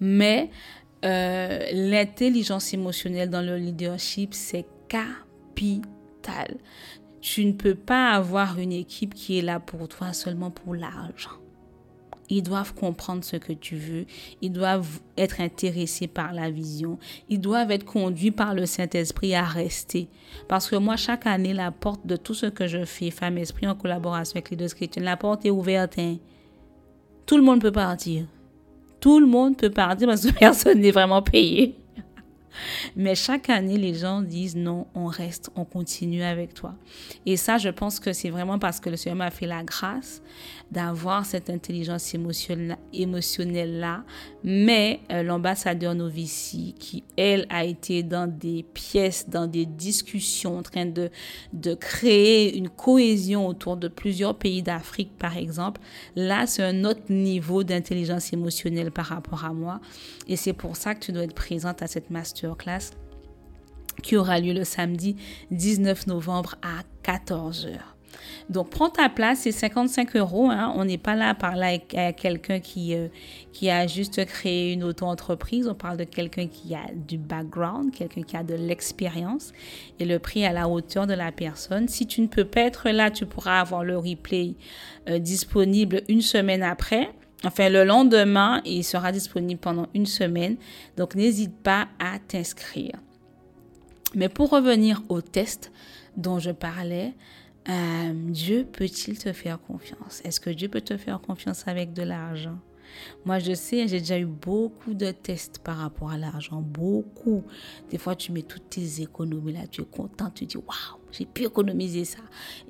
Mais 0.00 0.50
euh, 1.04 1.58
l'intelligence 1.72 2.72
émotionnelle 2.72 3.30
dans 3.30 3.42
le 3.42 3.56
leadership, 3.56 4.32
c'est 4.32 4.66
capital. 4.88 6.56
Tu 7.20 7.44
ne 7.44 7.52
peux 7.52 7.74
pas 7.74 8.10
avoir 8.10 8.60
une 8.60 8.72
équipe 8.72 9.12
qui 9.12 9.38
est 9.38 9.42
là 9.42 9.58
pour 9.58 9.88
toi 9.88 10.12
seulement 10.12 10.52
pour 10.52 10.76
l'argent. 10.76 11.30
Ils 12.30 12.42
doivent 12.42 12.74
comprendre 12.74 13.24
ce 13.24 13.36
que 13.36 13.52
tu 13.52 13.76
veux. 13.76 14.04
Ils 14.42 14.52
doivent 14.52 15.00
être 15.16 15.40
intéressés 15.40 16.06
par 16.06 16.32
la 16.32 16.50
vision. 16.50 16.98
Ils 17.28 17.40
doivent 17.40 17.70
être 17.70 17.84
conduits 17.84 18.30
par 18.30 18.54
le 18.54 18.66
Saint-Esprit 18.66 19.34
à 19.34 19.44
rester. 19.44 20.08
Parce 20.46 20.68
que 20.68 20.76
moi, 20.76 20.96
chaque 20.96 21.26
année, 21.26 21.54
la 21.54 21.70
porte 21.70 22.06
de 22.06 22.16
tout 22.16 22.34
ce 22.34 22.46
que 22.46 22.66
je 22.66 22.84
fais, 22.84 23.10
Femme 23.10 23.38
Esprit 23.38 23.66
en 23.66 23.74
collaboration 23.74 24.36
avec 24.36 24.50
les 24.50 24.56
deux 24.56 24.68
chrétiens, 24.68 25.02
la 25.02 25.16
porte 25.16 25.46
est 25.46 25.50
ouverte. 25.50 25.98
Hein. 25.98 26.16
Tout 27.24 27.36
le 27.36 27.42
monde 27.42 27.60
peut 27.60 27.72
partir. 27.72 28.24
Tout 29.00 29.20
le 29.20 29.26
monde 29.26 29.56
peut 29.56 29.70
partir 29.70 30.08
parce 30.08 30.26
que 30.26 30.32
personne 30.38 30.80
n'est 30.80 30.90
vraiment 30.90 31.22
payé. 31.22 31.76
Mais 32.96 33.14
chaque 33.14 33.50
année, 33.50 33.76
les 33.76 33.94
gens 33.94 34.22
disent 34.22 34.56
non, 34.56 34.86
on 34.94 35.06
reste, 35.06 35.50
on 35.56 35.64
continue 35.64 36.22
avec 36.22 36.54
toi. 36.54 36.74
Et 37.26 37.36
ça, 37.36 37.58
je 37.58 37.68
pense 37.68 38.00
que 38.00 38.12
c'est 38.12 38.30
vraiment 38.30 38.58
parce 38.58 38.80
que 38.80 38.90
le 38.90 38.96
Seigneur 38.96 39.16
m'a 39.16 39.30
fait 39.30 39.46
la 39.46 39.62
grâce 39.62 40.22
d'avoir 40.70 41.24
cette 41.24 41.48
intelligence 41.50 42.14
émotionnelle-là. 42.92 44.04
Mais 44.44 45.00
euh, 45.10 45.22
l'ambassadeur 45.22 45.94
Novici, 45.94 46.74
qui, 46.78 47.04
elle, 47.16 47.46
a 47.48 47.64
été 47.64 48.02
dans 48.02 48.26
des 48.26 48.64
pièces, 48.74 49.28
dans 49.28 49.46
des 49.46 49.66
discussions, 49.66 50.58
en 50.58 50.62
train 50.62 50.86
de, 50.86 51.10
de 51.52 51.74
créer 51.74 52.56
une 52.56 52.68
cohésion 52.68 53.46
autour 53.46 53.76
de 53.76 53.88
plusieurs 53.88 54.36
pays 54.36 54.62
d'Afrique, 54.62 55.16
par 55.18 55.36
exemple, 55.36 55.80
là, 56.16 56.46
c'est 56.46 56.62
un 56.62 56.84
autre 56.84 57.10
niveau 57.10 57.64
d'intelligence 57.64 58.32
émotionnelle 58.32 58.90
par 58.90 59.06
rapport 59.06 59.44
à 59.44 59.52
moi. 59.52 59.80
Et 60.26 60.36
c'est 60.36 60.52
pour 60.52 60.76
ça 60.76 60.94
que 60.94 61.00
tu 61.00 61.12
dois 61.12 61.24
être 61.24 61.34
présente 61.34 61.82
à 61.82 61.86
cette 61.86 62.10
masterclass 62.48 62.96
qui 64.02 64.16
aura 64.16 64.38
lieu 64.38 64.52
le 64.52 64.64
samedi 64.64 65.16
19 65.50 66.06
novembre 66.06 66.54
à 66.62 66.82
14h. 67.04 67.78
Donc, 68.48 68.70
prends 68.70 68.88
ta 68.88 69.08
place, 69.08 69.40
c'est 69.40 69.52
55 69.52 70.16
euros. 70.16 70.48
Hein. 70.50 70.72
On 70.76 70.84
n'est 70.84 70.98
pas 70.98 71.14
là 71.14 71.30
à 71.30 71.34
parler 71.34 71.82
avec, 71.92 72.16
quelqu'un 72.16 72.60
qui, 72.60 72.94
euh, 72.94 73.08
qui 73.52 73.70
a 73.70 73.86
juste 73.86 74.24
créé 74.24 74.72
une 74.72 74.82
auto-entreprise. 74.82 75.68
On 75.68 75.74
parle 75.74 75.98
de 75.98 76.04
quelqu'un 76.04 76.46
qui 76.46 76.74
a 76.74 76.86
du 76.94 77.18
background, 77.18 77.92
quelqu'un 77.92 78.22
qui 78.22 78.36
a 78.36 78.42
de 78.42 78.54
l'expérience. 78.54 79.52
Et 79.98 80.04
le 80.04 80.18
prix 80.18 80.44
à 80.46 80.52
la 80.52 80.68
hauteur 80.68 81.06
de 81.06 81.14
la 81.14 81.32
personne. 81.32 81.88
Si 81.88 82.06
tu 82.06 82.20
ne 82.20 82.26
peux 82.26 82.46
pas 82.46 82.62
être 82.62 82.88
là, 82.90 83.10
tu 83.10 83.26
pourras 83.26 83.60
avoir 83.60 83.84
le 83.84 83.98
replay 83.98 84.54
euh, 85.08 85.18
disponible 85.18 86.02
une 86.08 86.22
semaine 86.22 86.62
après. 86.62 87.10
Enfin, 87.44 87.68
le 87.68 87.84
lendemain, 87.84 88.60
il 88.64 88.82
sera 88.82 89.12
disponible 89.12 89.60
pendant 89.60 89.86
une 89.94 90.06
semaine. 90.06 90.56
Donc, 90.96 91.14
n'hésite 91.14 91.56
pas 91.56 91.88
à 91.98 92.18
t'inscrire. 92.18 92.96
Mais 94.14 94.28
pour 94.28 94.50
revenir 94.50 95.02
au 95.08 95.20
test 95.20 95.70
dont 96.16 96.38
je 96.38 96.50
parlais, 96.50 97.14
euh, 97.68 98.12
Dieu 98.14 98.64
peut-il 98.64 99.18
te 99.18 99.32
faire 99.32 99.60
confiance? 99.60 100.20
Est-ce 100.24 100.40
que 100.40 100.50
Dieu 100.50 100.68
peut 100.68 100.80
te 100.80 100.96
faire 100.96 101.20
confiance 101.20 101.68
avec 101.68 101.92
de 101.92 102.02
l'argent? 102.02 102.58
Moi, 103.24 103.38
je 103.38 103.52
sais, 103.52 103.86
j'ai 103.86 104.00
déjà 104.00 104.18
eu 104.18 104.24
beaucoup 104.24 104.94
de 104.94 105.10
tests 105.10 105.58
par 105.58 105.76
rapport 105.76 106.10
à 106.10 106.18
l'argent, 106.18 106.62
beaucoup. 106.62 107.44
Des 107.90 107.98
fois, 107.98 108.16
tu 108.16 108.32
mets 108.32 108.42
toutes 108.42 108.70
tes 108.70 109.02
économies 109.02 109.52
là, 109.52 109.66
tu 109.70 109.82
es 109.82 109.84
content, 109.84 110.30
tu 110.30 110.46
dis, 110.46 110.56
waouh, 110.56 110.97
j'ai 111.12 111.26
pu 111.26 111.44
économiser 111.44 112.04
ça. 112.04 112.18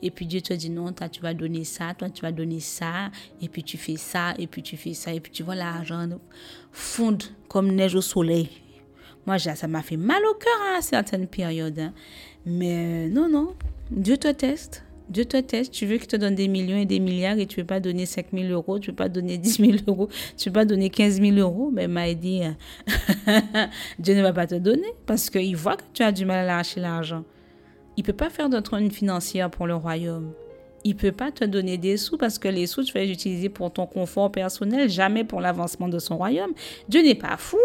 Et 0.02 0.10
puis 0.10 0.26
Dieu 0.26 0.40
te 0.40 0.52
dit, 0.52 0.70
non, 0.70 0.92
toi, 0.92 1.08
tu 1.08 1.20
vas 1.20 1.34
donner 1.34 1.64
ça, 1.64 1.94
toi, 1.94 2.10
tu 2.10 2.22
vas 2.22 2.32
donner 2.32 2.60
ça, 2.60 3.10
et 3.40 3.48
puis 3.48 3.62
tu 3.62 3.76
fais 3.76 3.96
ça, 3.96 4.34
et 4.38 4.46
puis 4.46 4.62
tu 4.62 4.76
fais 4.76 4.94
ça, 4.94 5.12
et 5.12 5.20
puis 5.20 5.32
tu 5.32 5.42
vois 5.42 5.54
l'argent 5.54 6.08
fondre 6.72 7.26
comme 7.48 7.72
neige 7.72 7.94
au 7.94 8.00
soleil. 8.00 8.48
Moi, 9.26 9.38
ça 9.38 9.66
m'a 9.66 9.82
fait 9.82 9.96
mal 9.96 10.22
au 10.24 10.34
cœur 10.34 10.76
à 10.76 10.80
certaines 10.80 11.26
périodes. 11.26 11.78
Hein. 11.78 11.92
Mais 12.46 13.08
non, 13.08 13.28
non, 13.28 13.54
Dieu 13.90 14.16
te 14.16 14.28
teste. 14.28 14.84
Dieu 15.08 15.24
te 15.24 15.38
teste, 15.38 15.72
tu 15.72 15.86
veux 15.86 15.96
qu'il 15.96 16.06
te 16.06 16.16
donne 16.16 16.34
des 16.34 16.48
millions 16.48 16.76
et 16.76 16.84
des 16.84 17.00
milliards 17.00 17.38
et 17.38 17.46
tu 17.46 17.58
ne 17.58 17.62
veux 17.62 17.66
pas 17.66 17.80
donner 17.80 18.04
5 18.04 18.26
000 18.30 18.48
euros, 18.48 18.78
tu 18.78 18.90
ne 18.90 18.92
veux 18.92 18.96
pas 18.96 19.08
donner 19.08 19.38
10 19.38 19.52
000 19.52 19.72
euros, 19.86 20.08
tu 20.36 20.48
ne 20.48 20.50
veux 20.50 20.52
pas 20.52 20.66
donner 20.66 20.90
15 20.90 21.22
000 21.22 21.36
euros, 21.38 21.70
mais 21.72 21.88
m'a 21.88 22.12
dit, 22.12 22.42
Dieu 23.98 24.14
ne 24.14 24.22
va 24.22 24.34
pas 24.34 24.46
te 24.46 24.56
donner 24.56 24.92
parce 25.06 25.30
qu'il 25.30 25.56
voit 25.56 25.76
que 25.76 25.82
tu 25.94 26.02
as 26.02 26.12
du 26.12 26.26
mal 26.26 26.40
à 26.40 26.56
lâcher 26.56 26.80
l'argent. 26.80 27.24
Il 27.98 28.04
peut 28.04 28.12
pas 28.12 28.30
faire 28.30 28.48
de 28.48 28.60
toi 28.60 28.78
une 28.78 28.92
financière 28.92 29.50
pour 29.50 29.66
le 29.66 29.74
royaume. 29.74 30.30
Il 30.84 30.94
peut 30.94 31.10
pas 31.10 31.32
te 31.32 31.44
donner 31.44 31.78
des 31.78 31.96
sous 31.96 32.16
parce 32.16 32.38
que 32.38 32.46
les 32.46 32.68
sous, 32.68 32.84
tu 32.84 32.92
vas 32.92 33.00
les 33.00 33.10
utiliser 33.10 33.48
pour 33.48 33.72
ton 33.72 33.86
confort 33.86 34.30
personnel, 34.30 34.88
jamais 34.88 35.24
pour 35.24 35.40
l'avancement 35.40 35.88
de 35.88 35.98
son 35.98 36.16
royaume. 36.16 36.52
Dieu 36.88 37.02
n'est 37.02 37.16
pas 37.16 37.36
fou. 37.36 37.58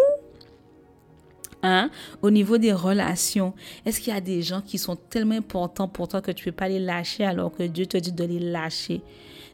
Hein? 1.61 1.91
Au 2.23 2.31
niveau 2.31 2.57
des 2.57 2.73
relations, 2.73 3.53
est-ce 3.85 4.01
qu'il 4.01 4.11
y 4.11 4.17
a 4.17 4.21
des 4.21 4.41
gens 4.41 4.61
qui 4.61 4.79
sont 4.79 4.95
tellement 4.95 5.35
importants 5.35 5.87
pour 5.87 6.07
toi 6.07 6.19
que 6.19 6.31
tu 6.31 6.47
ne 6.47 6.51
peux 6.51 6.55
pas 6.55 6.67
les 6.67 6.79
lâcher 6.79 7.25
alors 7.25 7.51
que 7.51 7.61
Dieu 7.61 7.85
te 7.85 7.97
dit 7.97 8.11
de 8.11 8.23
les 8.23 8.39
lâcher? 8.39 9.01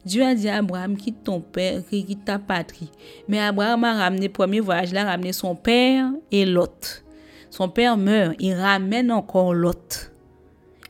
Dieu 0.05 0.23
a 0.23 0.33
dit 0.33 0.47
à 0.47 0.59
Abraham, 0.59 0.95
quitte 0.95 1.25
ton 1.25 1.41
père, 1.41 1.81
quitte 1.89 2.23
ta 2.23 2.39
patrie. 2.39 2.89
Mais 3.27 3.41
Abraham 3.41 3.83
a 3.83 3.95
ramené, 3.95 4.29
premier 4.29 4.61
voyage, 4.61 4.91
il 4.91 4.97
a 4.97 5.03
ramené 5.03 5.33
son 5.33 5.55
père 5.55 6.09
et 6.31 6.45
l'autre. 6.45 7.03
Son 7.49 7.67
père 7.67 7.97
meurt, 7.97 8.37
il 8.39 8.53
ramène 8.53 9.11
encore 9.11 9.53
l'autre 9.53 10.13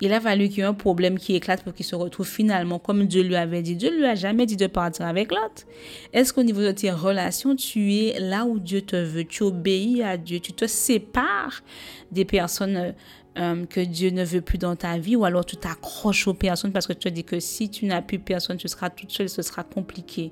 il 0.02 0.14
a 0.14 0.22
fallu 0.22 0.48
qu'il 0.48 0.60
y 0.60 0.62
ait 0.62 0.66
un 0.66 0.74
problème 0.74 1.20
qui 1.20 1.36
éclate 1.36 1.64
pour 1.64 1.74
qu'il 1.74 1.86
se 1.86 1.96
retrouve 1.96 2.28
finalement 2.28 2.80
comme 2.80 3.06
Dieu 3.06 3.22
lui 3.22 3.36
avait 3.36 3.62
dit. 3.62 3.76
Dieu 3.76 3.96
lui 3.96 4.06
a 4.06 4.16
jamais 4.16 4.46
dit 4.46 4.56
de 4.56 4.68
partir 4.68 5.06
avec 5.06 5.32
l'autre. 5.32 5.66
Est-ce 6.14 6.34
qu'au 6.34 6.44
niveau 6.44 6.62
de 6.62 6.72
tes 6.72 6.92
relations, 6.92 7.56
tu 7.56 7.94
es 7.96 8.20
là 8.20 8.46
où 8.46 8.60
Dieu 8.60 8.82
te 8.82 8.96
veut, 8.96 9.26
tu 9.26 9.44
obéis 9.44 10.02
à 10.04 10.18
Dieu, 10.18 10.40
tu 10.40 10.54
te 10.54 10.66
sépares 10.68 11.62
des 12.12 12.24
personnes 12.24 12.78
euh, 12.78 12.92
euh, 13.38 13.66
que 13.66 13.82
Dieu 13.82 14.10
ne 14.12 14.24
veut 14.24 14.42
plus 14.42 14.58
dans 14.58 14.76
ta 14.76 14.98
vie? 14.98 15.16
Ou 15.16 15.26
alors 15.26 15.46
tu 15.46 15.58
t'accroches 15.58 16.28
aux 16.28 16.34
personnes 16.34 16.72
parce 16.72 16.88
que 16.88 16.94
tu 16.94 17.00
te 17.00 17.10
dis 17.10 17.24
que 17.26 17.40
si 17.40 17.70
tu 17.70 17.86
n'as 17.86 18.02
plus 18.02 18.20
personne, 18.20 18.58
tu 18.58 18.68
seras 18.68 18.90
toute 18.90 19.12
seule, 19.12 19.30
ce 19.30 19.42
sera 19.42 19.64
compliqué. 19.64 20.32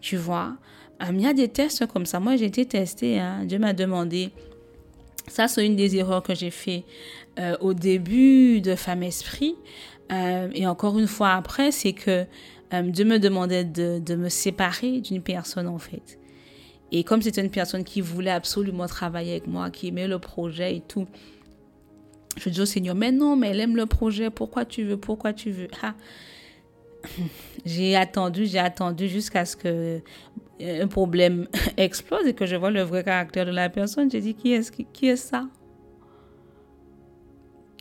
Tu 0.00 0.16
vois, 0.16 0.56
euh, 1.02 1.06
il 1.12 1.20
y 1.20 1.26
a 1.26 1.34
des 1.34 1.48
tests 1.48 1.86
comme 1.86 2.06
ça. 2.06 2.18
Moi, 2.18 2.36
j'ai 2.36 2.46
été 2.46 2.64
testée. 2.64 3.18
Hein. 3.18 3.44
Dieu 3.44 3.58
m'a 3.58 3.72
demandé 3.74 4.30
ça, 5.28 5.48
c'est 5.48 5.66
une 5.66 5.76
des 5.76 5.96
erreurs 5.96 6.22
que 6.22 6.34
j'ai 6.34 6.50
fait 6.50 6.84
euh, 7.38 7.56
au 7.60 7.74
début 7.74 8.60
de 8.60 8.74
Femme 8.74 9.02
Esprit. 9.02 9.54
Euh, 10.12 10.48
et 10.54 10.66
encore 10.66 10.98
une 10.98 11.08
fois 11.08 11.32
après, 11.32 11.72
c'est 11.72 11.92
que 11.92 12.24
euh, 12.72 12.82
Dieu 12.82 13.04
me 13.04 13.18
demandait 13.18 13.64
de, 13.64 13.98
de 13.98 14.14
me 14.14 14.28
séparer 14.28 15.00
d'une 15.00 15.22
personne 15.22 15.66
en 15.66 15.78
fait. 15.78 16.18
Et 16.92 17.02
comme 17.02 17.22
c'était 17.22 17.40
une 17.40 17.50
personne 17.50 17.82
qui 17.82 18.00
voulait 18.00 18.30
absolument 18.30 18.86
travailler 18.86 19.32
avec 19.32 19.48
moi, 19.48 19.70
qui 19.70 19.88
aimait 19.88 20.06
le 20.06 20.20
projet 20.20 20.76
et 20.76 20.80
tout, 20.80 21.06
je 22.38 22.48
dis 22.48 22.60
au 22.60 22.66
Seigneur, 22.66 22.94
mais 22.94 23.10
non, 23.10 23.34
mais 23.34 23.48
elle 23.48 23.60
aime 23.60 23.76
le 23.76 23.86
projet, 23.86 24.30
pourquoi 24.30 24.64
tu 24.64 24.84
veux, 24.84 24.96
pourquoi 24.96 25.32
tu 25.32 25.50
veux? 25.50 25.68
Ah. 25.82 25.94
J'ai 27.64 27.96
attendu, 27.96 28.46
j'ai 28.46 28.58
attendu 28.58 29.08
jusqu'à 29.08 29.44
ce 29.44 29.56
que 29.56 30.00
un 30.60 30.88
problème 30.88 31.48
explose 31.76 32.26
et 32.26 32.34
que 32.34 32.46
je 32.46 32.56
vois 32.56 32.70
le 32.70 32.82
vrai 32.82 33.04
caractère 33.04 33.46
de 33.46 33.50
la 33.50 33.68
personne. 33.68 34.10
J'ai 34.10 34.20
dit, 34.20 34.34
qui 34.34 34.52
est, 34.52 34.92
qui 34.92 35.08
est 35.08 35.16
ça? 35.16 35.48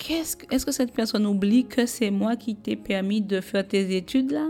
Est-ce 0.09 0.65
que 0.65 0.71
cette 0.71 0.93
personne 0.93 1.25
oublie 1.25 1.65
que 1.65 1.85
c'est 1.85 2.11
moi 2.11 2.35
qui 2.35 2.55
t'ai 2.55 2.75
permis 2.75 3.21
de 3.21 3.41
faire 3.41 3.67
tes 3.67 3.95
études 3.95 4.31
là? 4.31 4.49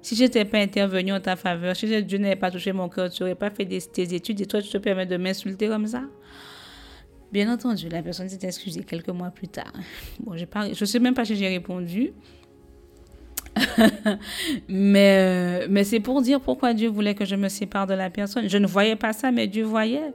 Si 0.00 0.16
je 0.16 0.24
n'étais 0.24 0.44
pas 0.44 0.58
intervenu 0.58 1.12
en 1.12 1.20
ta 1.20 1.36
faveur, 1.36 1.76
si 1.76 2.02
Dieu 2.02 2.18
n'avait 2.18 2.36
pas 2.36 2.50
touché 2.50 2.72
mon 2.72 2.88
cœur, 2.88 3.10
tu 3.10 3.22
n'aurais 3.22 3.34
pas 3.34 3.50
fait 3.50 3.66
tes 3.66 4.14
études 4.14 4.40
et 4.40 4.46
toi 4.46 4.62
tu 4.62 4.70
te 4.70 4.78
permets 4.78 5.06
de 5.06 5.16
m'insulter 5.16 5.68
comme 5.68 5.86
ça? 5.86 6.02
Bien 7.30 7.52
entendu, 7.52 7.88
la 7.88 8.02
personne 8.02 8.28
s'est 8.28 8.44
excusée 8.46 8.82
quelques 8.82 9.08
mois 9.08 9.30
plus 9.30 9.48
tard. 9.48 9.72
Bon, 10.20 10.36
je 10.36 10.44
ne 10.44 10.86
sais 10.86 10.98
même 10.98 11.14
pas 11.14 11.24
si 11.24 11.36
j'ai 11.36 11.48
répondu. 11.48 12.12
mais 14.68 15.16
euh, 15.18 15.66
mais 15.70 15.84
c'est 15.84 16.00
pour 16.00 16.22
dire 16.22 16.40
pourquoi 16.40 16.74
Dieu 16.74 16.88
voulait 16.88 17.14
que 17.14 17.24
je 17.24 17.36
me 17.36 17.48
sépare 17.48 17.86
de 17.86 17.94
la 17.94 18.10
personne. 18.10 18.48
Je 18.48 18.58
ne 18.58 18.66
voyais 18.66 18.96
pas 18.96 19.12
ça, 19.12 19.30
mais 19.30 19.46
Dieu 19.46 19.64
voyait. 19.64 20.12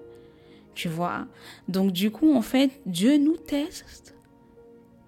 Tu 0.76 0.90
vois? 0.90 1.26
Donc, 1.68 1.92
du 1.92 2.12
coup, 2.12 2.36
en 2.36 2.44
fait, 2.44 2.70
Dieu 2.86 3.18
nous 3.18 3.36
teste 3.36 4.08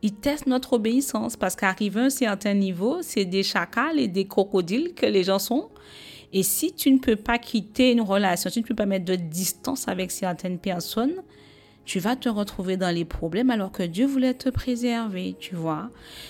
il 0.01 0.13
teste 0.13 0.47
notre 0.47 0.73
obéissance 0.73 1.35
parce 1.35 1.55
qu'arrivé 1.55 1.99
à 1.99 2.03
un 2.05 2.09
certain 2.09 2.53
niveau, 2.53 2.99
c'est 3.01 3.25
des 3.25 3.43
chacals 3.43 3.99
et 3.99 4.07
des 4.07 4.25
crocodiles 4.25 4.93
que 4.93 5.05
les 5.05 5.23
gens 5.23 5.39
sont. 5.39 5.69
Et 6.31 6.43
si 6.43 6.73
tu 6.73 6.91
ne 6.91 6.99
peux 6.99 7.15
pas 7.15 7.37
quitter 7.37 7.91
une 7.91 8.01
relation, 8.01 8.49
si 8.49 8.55
tu 8.55 8.63
ne 8.63 8.67
peux 8.67 8.75
pas 8.75 8.85
mettre 8.85 9.05
de 9.05 9.15
distance 9.15 9.87
avec 9.87 10.11
certaines 10.11 10.59
personnes, 10.59 11.15
tu 11.89 11.97
vas 11.97 12.15
te 12.15 12.29
retrouver 12.29 12.77
dans 12.77 12.93
les 12.93 13.03
problèmes 13.03 13.49
alors 13.49 13.71
que 13.71 13.81
Dieu 13.81 14.05
voulait 14.05 14.35
te 14.35 14.49
préserver, 14.49 15.35
tu 15.39 15.55
vois. 15.55 15.89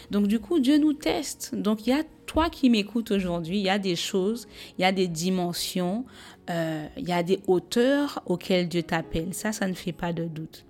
Donc 0.10 0.28
du 0.28 0.40
coup, 0.40 0.62
Dieu 0.62 0.78
nous 0.78 0.94
teste. 0.94 1.54
Donc 1.54 1.86
il 1.86 1.90
y 1.90 1.94
a 1.94 2.04
toi 2.26 2.50
qui 2.50 2.70
m'écoutes 2.70 3.12
aujourd'hui, 3.12 3.58
il 3.58 3.66
y 3.66 3.70
a 3.70 3.78
des 3.78 3.98
choses, 3.98 4.48
il 4.78 4.84
y 4.84 4.86
a 4.86 4.94
des 4.94 5.10
dimensions, 5.10 6.06
euh, 6.50 6.88
il 6.96 7.10
y 7.10 7.12
a 7.12 7.24
des 7.24 7.42
hauteurs 7.48 8.24
auxquelles 8.26 8.70
Dieu 8.70 8.84
t'appelle. 8.84 9.34
Ça, 9.34 9.52
ça 9.52 9.68
ne 9.68 9.74
fait 9.74 9.92
pas 9.92 10.14
de 10.14 10.24
doute. 10.24 10.64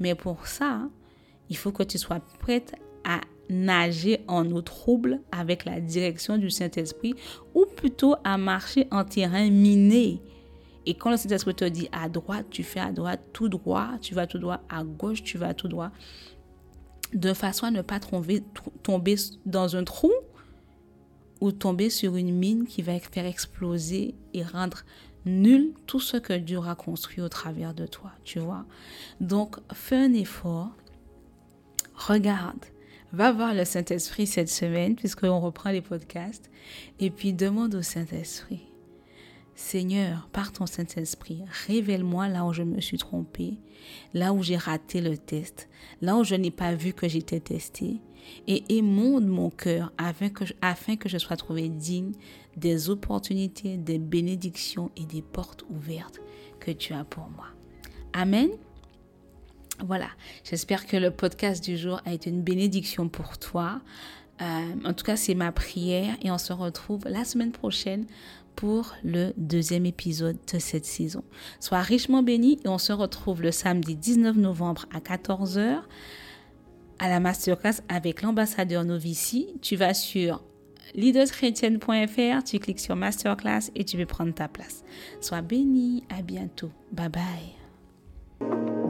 Mais 0.00 0.16
pour 0.16 0.48
ça, 0.48 0.88
il 1.48 1.56
faut 1.56 1.70
que 1.70 1.84
tu 1.84 1.96
sois 1.96 2.18
prête 2.40 2.74
à 3.04 3.20
nager 3.48 4.24
en 4.26 4.50
eau 4.50 4.60
trouble 4.60 5.20
avec 5.30 5.64
la 5.64 5.78
direction 5.78 6.36
du 6.36 6.50
Saint-Esprit 6.50 7.14
ou 7.54 7.64
plutôt 7.76 8.16
à 8.24 8.38
marcher 8.38 8.88
en 8.90 9.04
terrain 9.04 9.48
miné. 9.50 10.20
Et 10.86 10.94
quand 10.94 11.10
le 11.10 11.16
Saint-Esprit 11.16 11.54
te 11.54 11.64
dit 11.64 11.88
à 11.92 12.08
droite, 12.08 12.46
tu 12.50 12.62
fais 12.62 12.80
à 12.80 12.92
droite, 12.92 13.20
tout 13.32 13.48
droit, 13.48 13.90
tu 14.00 14.14
vas 14.14 14.26
tout 14.26 14.38
droit, 14.38 14.60
à 14.68 14.82
gauche, 14.84 15.22
tu 15.22 15.38
vas 15.38 15.54
tout 15.54 15.68
droit, 15.68 15.90
de 17.12 17.32
façon 17.32 17.66
à 17.66 17.70
ne 17.70 17.82
pas 17.82 18.00
tomber, 18.00 18.42
dans 19.46 19.76
un 19.76 19.84
trou 19.84 20.12
ou 21.40 21.52
tomber 21.52 21.90
sur 21.90 22.16
une 22.16 22.34
mine 22.34 22.66
qui 22.66 22.82
va 22.82 22.98
faire 22.98 23.26
exploser 23.26 24.14
et 24.32 24.42
rendre 24.42 24.82
nul 25.24 25.72
tout 25.86 26.00
ce 26.00 26.16
que 26.16 26.32
Dieu 26.32 26.58
a 26.66 26.74
construit 26.74 27.20
au 27.20 27.28
travers 27.28 27.74
de 27.74 27.86
toi, 27.86 28.10
tu 28.24 28.38
vois. 28.38 28.64
Donc, 29.20 29.56
fais 29.72 29.96
un 29.96 30.12
effort, 30.14 30.70
regarde, 31.94 32.64
va 33.12 33.30
voir 33.30 33.54
le 33.54 33.64
Saint-Esprit 33.64 34.26
cette 34.26 34.48
semaine, 34.48 34.96
puisqu'on 34.96 35.38
reprend 35.38 35.70
les 35.70 35.82
podcasts, 35.82 36.50
et 36.98 37.10
puis 37.10 37.32
demande 37.32 37.74
au 37.74 37.82
Saint-Esprit, 37.82 38.71
Seigneur, 39.54 40.28
par 40.32 40.52
ton 40.52 40.66
Saint-Esprit, 40.66 41.42
révèle-moi 41.66 42.28
là 42.28 42.44
où 42.44 42.52
je 42.52 42.62
me 42.62 42.80
suis 42.80 42.98
trompé, 42.98 43.58
là 44.14 44.32
où 44.32 44.42
j'ai 44.42 44.56
raté 44.56 45.00
le 45.00 45.16
test, 45.16 45.68
là 46.00 46.16
où 46.16 46.24
je 46.24 46.34
n'ai 46.34 46.50
pas 46.50 46.74
vu 46.74 46.92
que 46.92 47.08
j'étais 47.08 47.40
testé, 47.40 48.00
et 48.46 48.64
émonde 48.76 49.26
mon 49.26 49.50
cœur 49.50 49.92
afin 49.98 50.28
que, 50.30 50.44
je, 51.08 51.18
sois 51.18 51.36
trouvé 51.36 51.68
digne 51.68 52.12
des 52.56 52.90
opportunités, 52.90 53.76
des 53.76 53.98
bénédictions 53.98 54.90
et 54.96 55.04
des 55.04 55.22
portes 55.22 55.64
ouvertes 55.70 56.20
que 56.60 56.70
tu 56.70 56.92
as 56.92 57.04
pour 57.04 57.28
moi. 57.30 57.46
Amen. 58.12 58.50
Voilà, 59.84 60.08
j'espère 60.44 60.86
que 60.86 60.96
le 60.96 61.10
podcast 61.10 61.64
du 61.64 61.76
jour 61.76 62.00
a 62.04 62.12
été 62.12 62.30
une 62.30 62.42
bénédiction 62.42 63.08
pour 63.08 63.38
toi. 63.38 63.80
Euh, 64.40 64.74
en 64.84 64.92
tout 64.92 65.04
cas, 65.04 65.16
c'est 65.16 65.34
ma 65.34 65.50
prière 65.52 66.16
et 66.22 66.30
on 66.30 66.38
se 66.38 66.52
retrouve 66.52 67.02
la 67.06 67.24
semaine 67.24 67.52
prochaine 67.52 68.06
pour 68.56 68.94
le 69.04 69.32
deuxième 69.36 69.86
épisode 69.86 70.36
de 70.52 70.58
cette 70.58 70.84
saison. 70.84 71.24
Sois 71.60 71.80
richement 71.80 72.22
béni 72.22 72.58
et 72.64 72.68
on 72.68 72.78
se 72.78 72.92
retrouve 72.92 73.42
le 73.42 73.50
samedi 73.50 73.96
19 73.96 74.36
novembre 74.36 74.86
à 74.94 75.00
14h 75.00 75.80
à 76.98 77.08
la 77.08 77.20
masterclass 77.20 77.82
avec 77.88 78.22
l'ambassadeur 78.22 78.84
Novici. 78.84 79.48
Tu 79.60 79.76
vas 79.76 79.94
sur 79.94 80.42
leaderschrétienne.fr, 80.94 82.44
tu 82.44 82.58
cliques 82.58 82.80
sur 82.80 82.96
masterclass 82.96 83.70
et 83.74 83.84
tu 83.84 83.96
peux 83.96 84.06
prendre 84.06 84.34
ta 84.34 84.48
place. 84.48 84.84
Sois 85.20 85.42
béni, 85.42 86.04
à 86.08 86.22
bientôt. 86.22 86.70
Bye 86.92 87.08
bye. 87.08 88.82